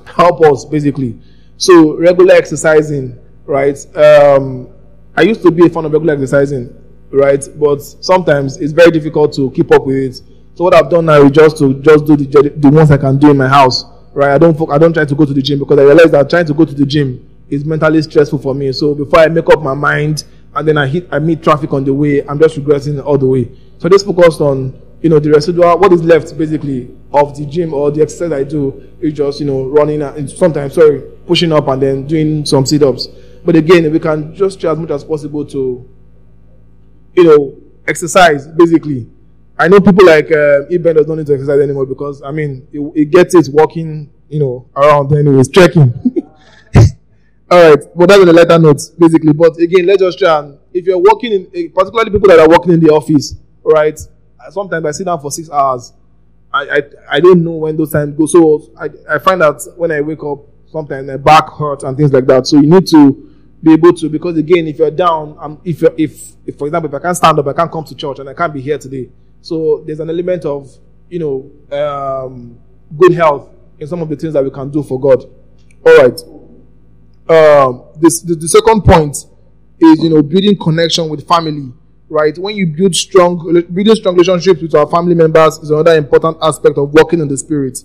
help 0.06 0.42
us, 0.46 0.64
basically. 0.64 1.20
So, 1.58 1.98
regular 1.98 2.36
exercising, 2.36 3.18
right? 3.46 3.78
Um, 3.96 4.70
I 5.16 5.24
used 5.24 5.42
to 5.42 5.52
be 5.52 5.66
a 5.66 5.70
fan 5.70 5.86
of 5.86 5.92
regular 5.92 6.14
exercising, 6.14 6.74
right? 7.12 7.44
But 7.60 7.82
sometimes 7.82 8.58
it's 8.58 8.74
very 8.74 8.92
difficult 8.92 9.34
to 9.34 9.50
keep 9.52 9.72
up 9.72 9.86
with 9.86 9.96
it. 9.96 10.22
So 10.54 10.66
what 10.66 10.76
I've 10.76 10.90
done 10.90 11.06
now 11.06 11.24
is 11.24 11.32
just 11.32 11.58
to 11.58 11.74
just 11.82 12.06
do 12.06 12.16
the, 12.16 12.54
the 12.56 12.70
ones 12.70 12.92
I 12.92 12.98
can 12.98 13.18
do 13.18 13.32
in 13.32 13.38
my 13.38 13.48
house, 13.48 13.86
right? 14.14 14.32
I 14.32 14.38
don't 14.38 14.70
I 14.70 14.78
don't 14.78 14.94
try 14.94 15.06
to 15.06 15.16
go 15.16 15.26
to 15.26 15.34
the 15.34 15.42
gym 15.42 15.60
because 15.60 15.80
I 15.80 15.84
realize 15.84 16.12
that 16.12 16.30
trying 16.30 16.46
to 16.46 16.54
go 16.54 16.66
to 16.66 16.74
the 16.74 16.86
gym 16.86 17.31
is 17.52 17.66
mentally 17.66 18.02
stressful 18.02 18.40
for 18.40 18.56
me. 18.56 18.72
So 18.72 18.96
before 18.96 19.20
I 19.20 19.28
make 19.28 19.48
up 19.50 19.62
my 19.62 19.74
mind 19.76 20.24
and 20.56 20.68
then 20.68 20.78
I 20.78 20.88
hit, 20.88 21.08
I 21.12 21.20
meet 21.20 21.44
traffic 21.44 21.72
on 21.74 21.84
the 21.84 21.94
way, 21.94 22.26
I'm 22.26 22.40
just 22.40 22.56
regressing 22.56 23.04
all 23.04 23.18
the 23.18 23.28
way. 23.28 23.52
So 23.78 23.90
just 23.90 24.06
focused 24.06 24.40
on, 24.42 24.82
you 25.02 25.10
know, 25.10 25.20
the 25.20 25.32
residual, 25.32 25.78
what 25.78 25.92
is 25.92 26.02
left 26.02 26.36
basically 26.38 26.96
of 27.14 27.38
the 27.38 27.46
gym 27.46 27.74
or 27.74 27.92
the 27.92 28.02
exercise 28.02 28.32
I 28.32 28.44
do 28.44 28.90
is 29.02 29.14
just, 29.14 29.42
you 29.42 29.46
know, 29.46 29.66
running 29.66 30.02
and 30.02 30.30
sometimes, 30.30 30.76
sorry, 30.76 31.02
pushing 31.28 31.52
up 31.52 31.68
and 31.68 31.82
then 31.82 32.08
doing 32.08 32.46
some 32.46 32.66
sit 32.66 32.84
ups. 32.84 33.08
But 33.44 33.56
again, 33.58 33.92
we 33.92 34.00
can 34.00 34.34
just 34.34 34.62
try 34.62 34.72
as 34.72 34.78
much 34.78 34.92
as 34.92 35.04
possible 35.04 35.46
to, 35.48 35.90
you 37.16 37.24
know, 37.24 37.58
exercise 37.86 38.48
basically. 38.48 39.10
I 39.60 39.68
know 39.68 39.82
people 39.82 40.06
like 40.06 40.32
uh, 40.32 40.66
Eben 40.72 40.96
does 40.96 41.08
not 41.08 41.18
need 41.18 41.28
to 41.28 41.34
exercise 41.34 41.60
anymore 41.60 41.86
because 41.86 42.22
I 42.22 42.32
mean, 42.32 42.68
it, 42.72 43.12
gets 43.12 43.36
it 43.36 43.50
walking, 43.52 44.10
you 44.30 44.40
know, 44.40 44.70
around 44.76 45.12
anyways, 45.14 45.50
trekking. 45.50 45.94
All 47.52 47.70
right, 47.70 47.84
but 47.94 48.08
that's 48.08 48.22
on 48.22 48.28
the 48.28 48.32
lighter 48.32 48.58
notes, 48.58 48.92
basically. 48.92 49.34
But 49.34 49.58
again, 49.58 49.86
let's 49.86 50.02
just 50.02 50.18
try 50.18 50.40
and 50.40 50.58
if 50.74 50.86
you're 50.86 50.98
working 50.98 51.34
in, 51.34 51.52
eh, 51.54 51.68
particularly 51.74 52.10
people 52.10 52.30
that 52.30 52.40
are 52.40 52.48
working 52.48 52.72
in 52.72 52.80
the 52.80 52.90
office, 52.90 53.36
right? 53.62 54.00
Sometimes 54.52 54.86
I 54.86 54.92
sit 54.92 55.04
down 55.04 55.20
for 55.20 55.32
six 55.32 55.50
hours. 55.50 55.92
I, 56.54 56.62
I, 56.62 56.82
I 57.10 57.20
don't 57.20 57.44
know 57.44 57.52
when 57.52 57.76
those 57.76 57.92
times 57.92 58.16
go. 58.18 58.26
So 58.26 58.72
I, 58.80 58.90
I 59.10 59.20
find 59.20 59.42
that 59.42 59.62
when 59.76 59.92
I 59.92 60.00
wake 60.00 60.24
up, 60.24 60.40
sometimes 60.72 61.06
my 61.06 61.18
back 61.18 61.50
hurts 61.50 61.84
and 61.84 61.98
things 61.98 62.14
like 62.14 62.26
that. 62.28 62.48
So 62.48 62.56
you 62.56 62.68
need 62.68 62.88
to 62.88 63.36
be 63.62 63.74
able 63.74 63.94
to, 63.96 64.08
because 64.08 64.38
again, 64.38 64.68
if 64.68 64.80
you're 64.80 64.90
down, 64.90 65.36
um, 65.38 65.62
if, 65.66 65.84
if, 65.98 66.32
if, 66.46 66.58
for 66.58 66.68
example, 66.68 66.90
if 66.90 66.96
I 66.96 67.00
can't 67.00 67.18
stand 67.18 67.38
up, 67.38 67.48
I 67.48 67.54
can't 67.54 67.72
come 67.72 67.84
to 67.84 67.96
church 67.96 68.20
and 68.20 68.30
I 68.30 68.34
can't 68.34 68.54
be 68.54 68.62
here 68.62 68.78
today. 68.78 69.10
So 69.42 69.84
there's 69.86 70.00
an 70.00 70.10
element 70.10 70.46
of, 70.46 70.74
you 71.10 71.20
know, 71.20 71.78
um, 71.78 72.58
good 72.98 73.12
health 73.14 73.50
in 73.78 73.88
some 73.88 74.02
of 74.02 74.08
the 74.08 74.16
things 74.16 74.34
that 74.36 74.44
we 74.44 74.52
can 74.52 74.72
do 74.72 74.84
for 74.84 74.98
God. 74.98 75.26
All 75.86 75.98
right 75.98 76.22
um, 77.32 77.86
this, 78.00 78.22
the, 78.22 78.36
the 78.36 78.48
second 78.48 78.82
point 78.84 79.16
is 79.80 80.04
you 80.04 80.10
know 80.10 80.22
building 80.22 80.58
connection 80.58 81.10
with 81.10 81.28
family 81.28 81.72
right? 82.12 82.38
When 82.38 82.56
you 82.56 82.68
build 82.68 82.94
strong 82.94 83.38
building 83.74 83.96
strong 83.96 84.16
relationships 84.16 84.62
with 84.62 84.76
our 84.76 84.88
family 84.88 85.16
members 85.16 85.58
is 85.60 85.72
another 85.72 85.96
important 85.96 86.38
aspect 86.42 86.78
of 86.78 86.92
working 86.94 87.22
in 87.22 87.28
the 87.28 87.38
spirit. 87.38 87.80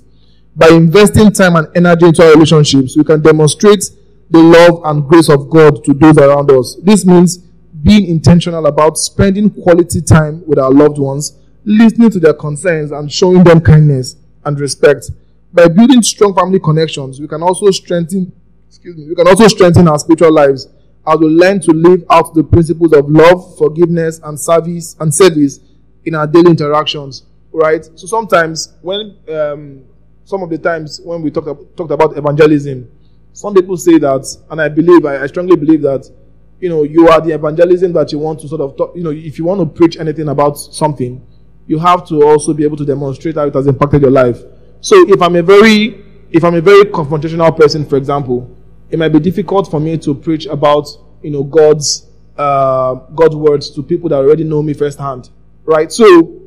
By 0.54 0.68
investing 0.68 1.30
time 1.30 1.54
and 1.56 1.68
energy 1.76 2.06
into 2.06 2.24
our 2.24 2.32
relationships 2.32 2.96
we 2.96 3.04
can 3.04 3.22
demonstrate 3.22 3.84
the 4.28 4.40
love 4.40 4.80
and 4.84 5.08
grace 5.08 5.28
of 5.28 5.48
god 5.48 5.84
to 5.84 5.94
those 5.94 6.18
around 6.18 6.50
us. 6.50 6.76
This 6.82 7.06
means 7.06 7.38
being 7.82 8.06
intentional 8.06 8.66
about 8.66 8.98
spending 8.98 9.48
quality 9.48 10.02
time 10.02 10.44
with 10.46 10.58
our 10.58 10.72
loved 10.72 10.98
ones 10.98 11.38
listening 11.64 12.10
to 12.10 12.18
their 12.18 12.34
concerns 12.34 12.90
and 12.90 13.10
showing 13.10 13.44
them 13.44 13.60
kindness 13.60 14.16
and 14.44 14.58
respect. 14.58 15.10
By 15.52 15.68
building 15.68 16.02
strong 16.02 16.34
family 16.34 16.58
connections 16.58 17.20
we 17.20 17.28
can 17.28 17.42
also 17.42 17.70
strengthen 17.70 18.32
excuse 18.68 18.96
me, 18.96 19.08
we 19.08 19.14
can 19.14 19.26
also 19.28 19.48
strengthen 19.48 19.88
our 19.88 19.98
spiritual 19.98 20.32
lives 20.32 20.68
as 21.06 21.18
we 21.18 21.26
learn 21.26 21.60
to 21.60 21.72
live 21.72 22.04
out 22.10 22.34
the 22.34 22.42
principles 22.42 22.92
of 22.92 23.08
love, 23.08 23.56
forgiveness, 23.58 24.20
and 24.24 24.38
service 24.38 24.96
and 25.00 25.14
service 25.14 25.60
in 26.04 26.14
our 26.14 26.26
daily 26.26 26.50
interactions. 26.50 27.24
Right? 27.52 27.84
So 27.94 28.06
sometimes 28.06 28.74
when 28.82 29.16
um, 29.28 29.84
some 30.24 30.42
of 30.42 30.50
the 30.50 30.58
times 30.58 31.00
when 31.02 31.22
we 31.22 31.30
talked 31.30 31.48
about, 31.48 31.76
talked 31.76 31.92
about 31.92 32.18
evangelism, 32.18 32.90
some 33.32 33.54
people 33.54 33.76
say 33.76 33.98
that, 33.98 34.26
and 34.50 34.60
I 34.60 34.68
believe, 34.68 35.06
I, 35.06 35.22
I 35.22 35.26
strongly 35.26 35.56
believe 35.56 35.82
that, 35.82 36.10
you 36.58 36.68
know, 36.68 36.82
you 36.82 37.08
are 37.08 37.20
the 37.20 37.32
evangelism 37.32 37.92
that 37.92 38.10
you 38.10 38.18
want 38.18 38.40
to 38.40 38.48
sort 38.48 38.62
of, 38.62 38.76
talk, 38.76 38.96
you 38.96 39.02
know, 39.02 39.10
if 39.10 39.38
you 39.38 39.44
want 39.44 39.60
to 39.60 39.66
preach 39.66 39.98
anything 39.98 40.28
about 40.28 40.54
something, 40.54 41.24
you 41.66 41.78
have 41.78 42.06
to 42.08 42.22
also 42.22 42.54
be 42.54 42.64
able 42.64 42.76
to 42.78 42.84
demonstrate 42.84 43.34
how 43.34 43.46
it 43.46 43.54
has 43.54 43.66
impacted 43.66 44.02
your 44.02 44.10
life. 44.10 44.42
So 44.80 45.08
if 45.08 45.20
I'm 45.20 45.36
a 45.36 45.42
very, 45.42 46.02
if 46.30 46.44
I'm 46.44 46.54
a 46.54 46.60
very 46.60 46.84
confrontational 46.84 47.56
person, 47.56 47.84
for 47.84 47.96
example, 47.96 48.55
it 48.90 48.98
might 48.98 49.08
be 49.08 49.20
difficult 49.20 49.70
for 49.70 49.80
me 49.80 49.98
to 49.98 50.14
preach 50.14 50.46
about, 50.46 50.88
you 51.22 51.30
know, 51.30 51.42
God's, 51.42 52.06
uh, 52.36 52.94
God's 52.94 53.36
words 53.36 53.70
to 53.70 53.82
people 53.82 54.08
that 54.10 54.16
already 54.16 54.44
know 54.44 54.62
me 54.62 54.74
firsthand. 54.74 55.30
Right? 55.64 55.90
So, 55.90 56.40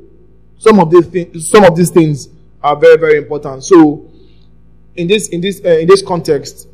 some 0.57 0.79
of 0.79 0.91
these 0.91 1.07
things, 1.07 1.49
some 1.49 1.63
of 1.63 1.75
these 1.75 1.89
things 1.89 2.29
are 2.61 2.75
very, 2.75 2.97
very 2.97 3.17
important. 3.17 3.63
So, 3.63 4.09
in 4.95 5.07
this, 5.07 5.29
in 5.29 5.41
this, 5.41 5.61
uh, 5.63 5.69
in 5.69 5.87
this 5.87 6.01
context, 6.01 6.67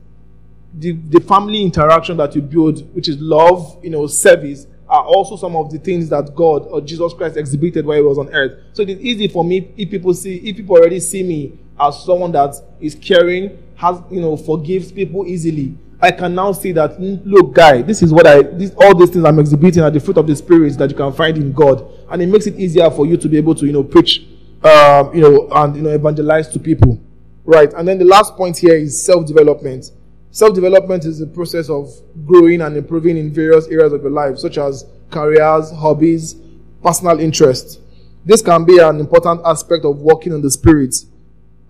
the, 0.73 0.91
the 0.91 1.19
family 1.21 1.61
interaction 1.61 2.17
that 2.17 2.35
you 2.35 2.41
build, 2.41 2.93
which 2.93 3.07
is 3.07 3.19
love, 3.19 3.77
you 3.83 3.89
know, 3.89 4.07
service, 4.07 4.67
are 4.95 5.03
also 5.05 5.35
some 5.35 5.55
of 5.55 5.71
the 5.71 5.79
things 5.79 6.09
that 6.09 6.33
God 6.35 6.67
or 6.67 6.81
Jesus 6.81 7.13
Christ 7.13 7.37
exhibited 7.37 7.85
while 7.85 7.97
he 7.97 8.03
was 8.03 8.17
on 8.17 8.33
earth. 8.33 8.59
So 8.73 8.81
it 8.81 8.89
is 8.89 8.99
easy 8.99 9.27
for 9.27 9.43
me 9.43 9.73
if 9.75 9.89
people 9.89 10.13
see, 10.13 10.37
if 10.37 10.55
people 10.55 10.77
already 10.77 10.99
see 10.99 11.23
me 11.23 11.59
as 11.79 12.03
someone 12.03 12.31
that 12.31 12.55
is 12.79 12.95
caring, 12.95 13.61
has, 13.75 14.01
you 14.09 14.21
know, 14.21 14.37
forgives 14.37 14.91
people 14.91 15.27
easily. 15.27 15.77
I 16.01 16.11
can 16.11 16.35
now 16.35 16.51
see 16.51 16.71
that, 16.73 16.95
hmm, 16.95 17.15
look, 17.25 17.53
guy, 17.53 17.81
this 17.81 18.01
is 18.01 18.13
what 18.13 18.27
I, 18.27 18.41
this, 18.41 18.71
all 18.77 18.95
these 18.95 19.09
things 19.09 19.25
I'm 19.25 19.39
exhibiting 19.39 19.83
are 19.83 19.91
the 19.91 19.99
fruit 19.99 20.17
of 20.17 20.27
the 20.27 20.35
Spirit 20.35 20.77
that 20.77 20.89
you 20.89 20.95
can 20.95 21.11
find 21.11 21.37
in 21.37 21.51
God. 21.51 21.85
And 22.09 22.21
it 22.21 22.27
makes 22.27 22.47
it 22.47 22.55
easier 22.55 22.89
for 22.89 23.05
you 23.05 23.17
to 23.17 23.27
be 23.27 23.37
able 23.37 23.55
to, 23.55 23.65
you 23.65 23.73
know, 23.73 23.83
preach, 23.83 24.25
um, 24.63 25.13
you 25.13 25.21
know, 25.21 25.47
and, 25.51 25.75
you 25.75 25.81
know, 25.81 25.89
evangelize 25.89 26.47
to 26.49 26.59
people. 26.59 27.01
Right. 27.43 27.71
And 27.73 27.87
then 27.87 27.97
the 27.97 28.05
last 28.05 28.35
point 28.35 28.57
here 28.57 28.75
is 28.75 29.03
self-development. 29.05 29.91
Self-development 30.35 31.05
is 31.05 31.19
the 31.19 31.27
process 31.27 31.69
of 31.69 31.89
growing 32.25 32.59
and 32.59 32.75
improving 32.75 33.15
in 33.15 33.31
various 33.31 33.67
areas 33.67 33.93
of 33.93 34.01
your 34.01 34.11
life, 34.11 34.37
such 34.37 34.57
as 34.57 34.85
careers, 35.09 35.71
hobbies, 35.71 36.35
personal 36.83 37.21
interests. 37.21 37.79
This 38.25 38.41
can 38.41 38.65
be 38.65 38.79
an 38.79 38.99
important 38.99 39.39
aspect 39.45 39.85
of 39.85 39.99
walking 39.99 40.33
in 40.33 40.41
the 40.41 40.51
Spirit 40.51 40.93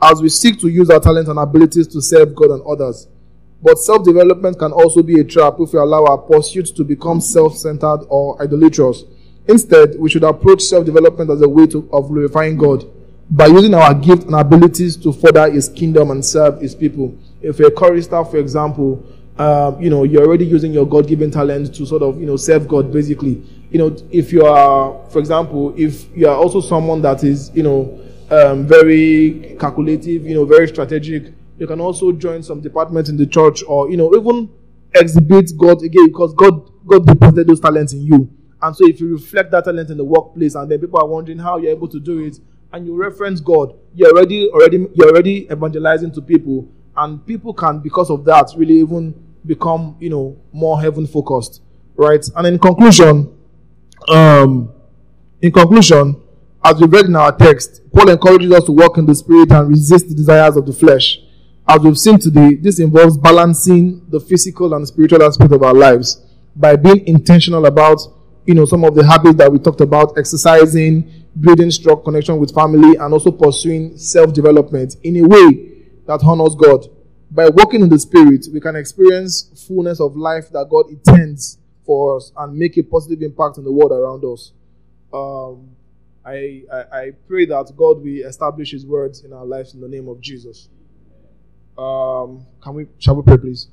as 0.01 0.19
we 0.19 0.29
seek 0.29 0.59
to 0.61 0.67
use 0.67 0.89
our 0.89 0.99
talents 0.99 1.29
and 1.29 1.37
abilities 1.37 1.87
to 1.89 2.01
serve 2.01 2.33
God 2.33 2.49
and 2.49 2.63
others. 2.65 3.05
But 3.61 3.77
self 3.77 4.03
development 4.03 4.57
can 4.57 4.71
also 4.71 5.03
be 5.03 5.19
a 5.19 5.23
trap 5.23 5.57
if 5.59 5.71
we 5.71 5.77
allow 5.77 6.05
our 6.05 6.17
pursuits 6.17 6.71
to 6.71 6.83
become 6.83 7.21
self 7.21 7.55
centered 7.55 8.07
or 8.09 8.41
idolatrous. 8.41 9.03
Instead, 9.47 9.93
we 9.99 10.09
should 10.09 10.23
approach 10.23 10.63
self 10.63 10.87
development 10.87 11.29
as 11.29 11.43
a 11.43 11.47
way 11.47 11.67
to, 11.67 11.87
of 11.93 12.07
glorifying 12.07 12.57
God 12.57 12.83
by 13.29 13.45
using 13.45 13.75
our 13.75 13.93
gifts 13.93 14.25
and 14.25 14.33
abilities 14.33 14.97
to 14.97 15.13
further 15.13 15.51
His 15.51 15.69
kingdom 15.69 16.09
and 16.09 16.25
serve 16.25 16.61
His 16.61 16.73
people. 16.73 17.15
If 17.45 17.59
you're 17.59 17.67
a 17.67 17.71
chorister, 17.71 18.23
for 18.25 18.37
example, 18.37 19.05
um, 19.37 19.81
you 19.81 19.89
know, 19.89 20.03
you're 20.03 20.25
already 20.25 20.45
using 20.45 20.73
your 20.73 20.87
God 20.87 21.07
given 21.07 21.29
talent 21.29 21.75
to 21.75 21.85
sort 21.85 22.01
of, 22.01 22.19
you 22.19 22.25
know, 22.25 22.37
serve 22.37 22.67
God 22.67 22.91
basically. 22.91 23.43
You 23.69 23.79
know, 23.79 23.97
if 24.11 24.31
you 24.31 24.45
are, 24.45 25.07
for 25.09 25.19
example, 25.19 25.73
if 25.77 26.05
you 26.15 26.27
are 26.27 26.35
also 26.35 26.61
someone 26.61 27.01
that 27.01 27.23
is, 27.23 27.51
you 27.53 27.63
know, 27.63 27.99
um, 28.31 28.65
very 28.65 29.55
calculative, 29.59 30.25
you 30.25 30.33
know, 30.33 30.45
very 30.45 30.67
strategic, 30.67 31.33
you 31.57 31.67
can 31.67 31.79
also 31.79 32.11
join 32.11 32.41
some 32.43 32.61
department 32.61 33.09
in 33.09 33.17
the 33.17 33.25
church 33.27 33.63
or, 33.67 33.89
you 33.89 33.97
know, 33.97 34.15
even 34.15 34.49
exhibit 34.93 35.51
God 35.57 35.83
again 35.83 36.07
because 36.07 36.33
God, 36.33 36.71
God 36.87 37.05
deposited 37.05 37.47
those 37.47 37.59
talents 37.59 37.93
in 37.93 38.01
you. 38.01 38.29
And 38.61 38.75
so 38.75 38.87
if 38.87 38.99
you 38.99 39.11
reflect 39.11 39.51
that 39.51 39.65
talent 39.65 39.89
in 39.89 39.97
the 39.97 40.03
workplace 40.03 40.55
and 40.55 40.71
then 40.71 40.79
people 40.79 40.99
are 40.99 41.07
wondering 41.07 41.39
how 41.39 41.57
you're 41.57 41.71
able 41.71 41.89
to 41.89 41.99
do 41.99 42.19
it 42.19 42.39
and 42.71 42.85
you 42.85 42.95
reference 42.95 43.41
God, 43.41 43.77
you're 43.93 44.09
already, 44.09 44.49
already, 44.49 44.87
you're 44.93 45.09
already 45.09 45.47
evangelizing 45.51 46.11
to 46.13 46.21
people 46.21 46.67
and 46.97 47.25
people 47.25 47.53
can, 47.53 47.79
because 47.79 48.09
of 48.09 48.25
that, 48.25 48.51
really 48.57 48.79
even 48.79 49.13
become, 49.45 49.95
you 49.99 50.09
know, 50.09 50.37
more 50.51 50.81
heaven 50.81 51.05
focused, 51.05 51.61
right? 51.95 52.23
And 52.35 52.47
in 52.47 52.59
conclusion, 52.59 53.37
um, 54.09 54.71
in 55.41 55.51
conclusion, 55.51 56.21
as 56.63 56.79
we 56.79 56.87
read 56.87 57.05
in 57.05 57.15
our 57.15 57.31
text, 57.35 57.81
Paul 57.93 58.09
encourages 58.09 58.51
us 58.51 58.63
to 58.65 58.71
walk 58.71 58.97
in 58.97 59.05
the 59.05 59.13
spirit 59.13 59.51
and 59.51 59.69
resist 59.69 60.09
the 60.09 60.15
desires 60.15 60.57
of 60.57 60.65
the 60.65 60.73
flesh. 60.73 61.19
As 61.67 61.81
we've 61.81 61.97
seen 61.97 62.17
today, 62.17 62.55
this 62.55 62.79
involves 62.79 63.17
balancing 63.17 64.05
the 64.09 64.19
physical 64.19 64.73
and 64.73 64.87
spiritual 64.87 65.23
aspect 65.23 65.51
of 65.51 65.63
our 65.63 65.73
lives 65.73 66.23
by 66.55 66.75
being 66.75 67.05
intentional 67.07 67.65
about, 67.65 67.99
you 68.45 68.53
know, 68.53 68.65
some 68.65 68.83
of 68.83 68.95
the 68.95 69.05
habits 69.05 69.35
that 69.35 69.51
we 69.51 69.59
talked 69.59 69.81
about, 69.81 70.17
exercising, 70.17 71.11
building 71.39 71.69
strong 71.69 72.03
connection 72.03 72.37
with 72.37 72.53
family, 72.53 72.95
and 72.95 73.13
also 73.13 73.31
pursuing 73.31 73.97
self-development 73.97 74.95
in 75.03 75.17
a 75.17 75.27
way 75.27 75.74
that 76.07 76.21
honors 76.23 76.55
God. 76.55 76.87
By 77.31 77.49
walking 77.49 77.81
in 77.81 77.89
the 77.89 77.99
Spirit, 77.99 78.47
we 78.53 78.59
can 78.59 78.75
experience 78.75 79.65
fullness 79.67 79.99
of 79.99 80.15
life 80.15 80.49
that 80.51 80.67
God 80.69 80.89
intends 80.89 81.57
for 81.85 82.17
us 82.17 82.31
and 82.37 82.57
make 82.57 82.77
a 82.77 82.83
positive 82.83 83.21
impact 83.21 83.57
on 83.57 83.63
the 83.63 83.71
world 83.71 83.91
around 83.91 84.23
us. 84.23 84.51
Um, 85.13 85.69
I, 86.25 86.63
I, 86.71 86.97
I, 86.97 87.11
pray 87.27 87.45
that 87.45 87.71
God 87.77 88.01
will 88.01 88.25
establish 88.27 88.71
His 88.71 88.85
words 88.85 89.23
in 89.23 89.31
our 89.31 89.45
lives 89.45 89.73
in 89.73 89.81
the 89.81 89.87
name 89.87 90.07
of 90.07 90.19
Jesus. 90.19 90.69
Um, 91.77 92.45
can 92.61 92.73
we, 92.73 92.87
shall 92.97 93.15
we 93.15 93.21
pray, 93.21 93.37
please? 93.37 93.67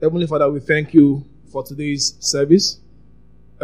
Heavenly 0.00 0.26
Father, 0.26 0.50
we 0.50 0.60
thank 0.60 0.94
you 0.94 1.24
for 1.50 1.62
today's 1.62 2.16
service, 2.20 2.80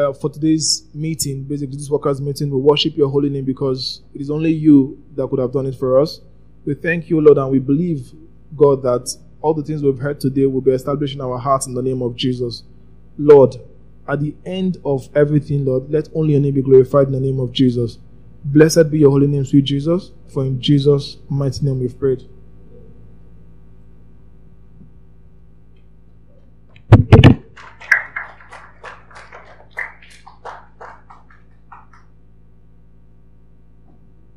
uh, 0.01 0.13
for 0.13 0.31
today's 0.31 0.85
meeting, 0.95 1.45
basically 1.45 1.77
this 1.77 1.91
workers' 1.91 2.21
meeting. 2.21 2.51
We 2.51 2.57
worship 2.57 2.97
your 2.97 3.09
holy 3.09 3.31
name 3.31 3.45
because 3.45 4.03
it 4.15 4.21
is 4.21 4.31
only 4.31 4.53
you 4.53 5.03
that 5.17 5.29
could 5.29 5.39
have 5.39 5.53
done 5.53 5.67
it 5.67 5.75
for 5.75 6.01
us. 6.01 6.21
We 6.65 6.75
thank 6.75 7.11
you, 7.11 7.21
Lord, 7.21 7.39
and 7.39 7.51
we 7.51 7.59
believe, 7.59 8.13
God, 8.57 8.83
that 8.83 9.15
all 9.41 9.55
the 9.55 9.63
things 9.63 9.83
we've 9.83 9.99
heard 9.99 10.21
today 10.21 10.47
will 10.47 10.61
be 10.61 10.73
established 10.73 11.15
in 11.15 11.21
our 11.21 11.39
hearts 11.39 11.67
in 11.67 11.75
the 11.75 11.83
name 11.83 12.03
of 12.03 12.17
Jesus. 12.17 12.63
Lord, 13.19 13.57
at 14.09 14.21
the 14.21 14.35
end 14.45 14.79
of 14.85 15.09
everything, 15.15 15.65
Lord, 15.65 15.91
let 15.91 16.09
only 16.15 16.33
your 16.33 16.41
name 16.41 16.55
be 16.55 16.63
glorified 16.63 17.07
in 17.07 17.13
the 17.13 17.21
name 17.21 17.41
of 17.41 17.53
Jesus. 17.53 17.99
Blessed 18.45 18.91
be 18.91 18.99
your 18.99 19.11
holy 19.11 19.27
name, 19.27 19.45
sweet 19.45 19.65
Jesus, 19.65 20.13
for 20.29 20.45
in 20.45 20.61
Jesus' 20.61 21.19
mighty 21.29 21.65
name 21.65 21.81
we've 21.81 21.99
prayed. 21.99 22.29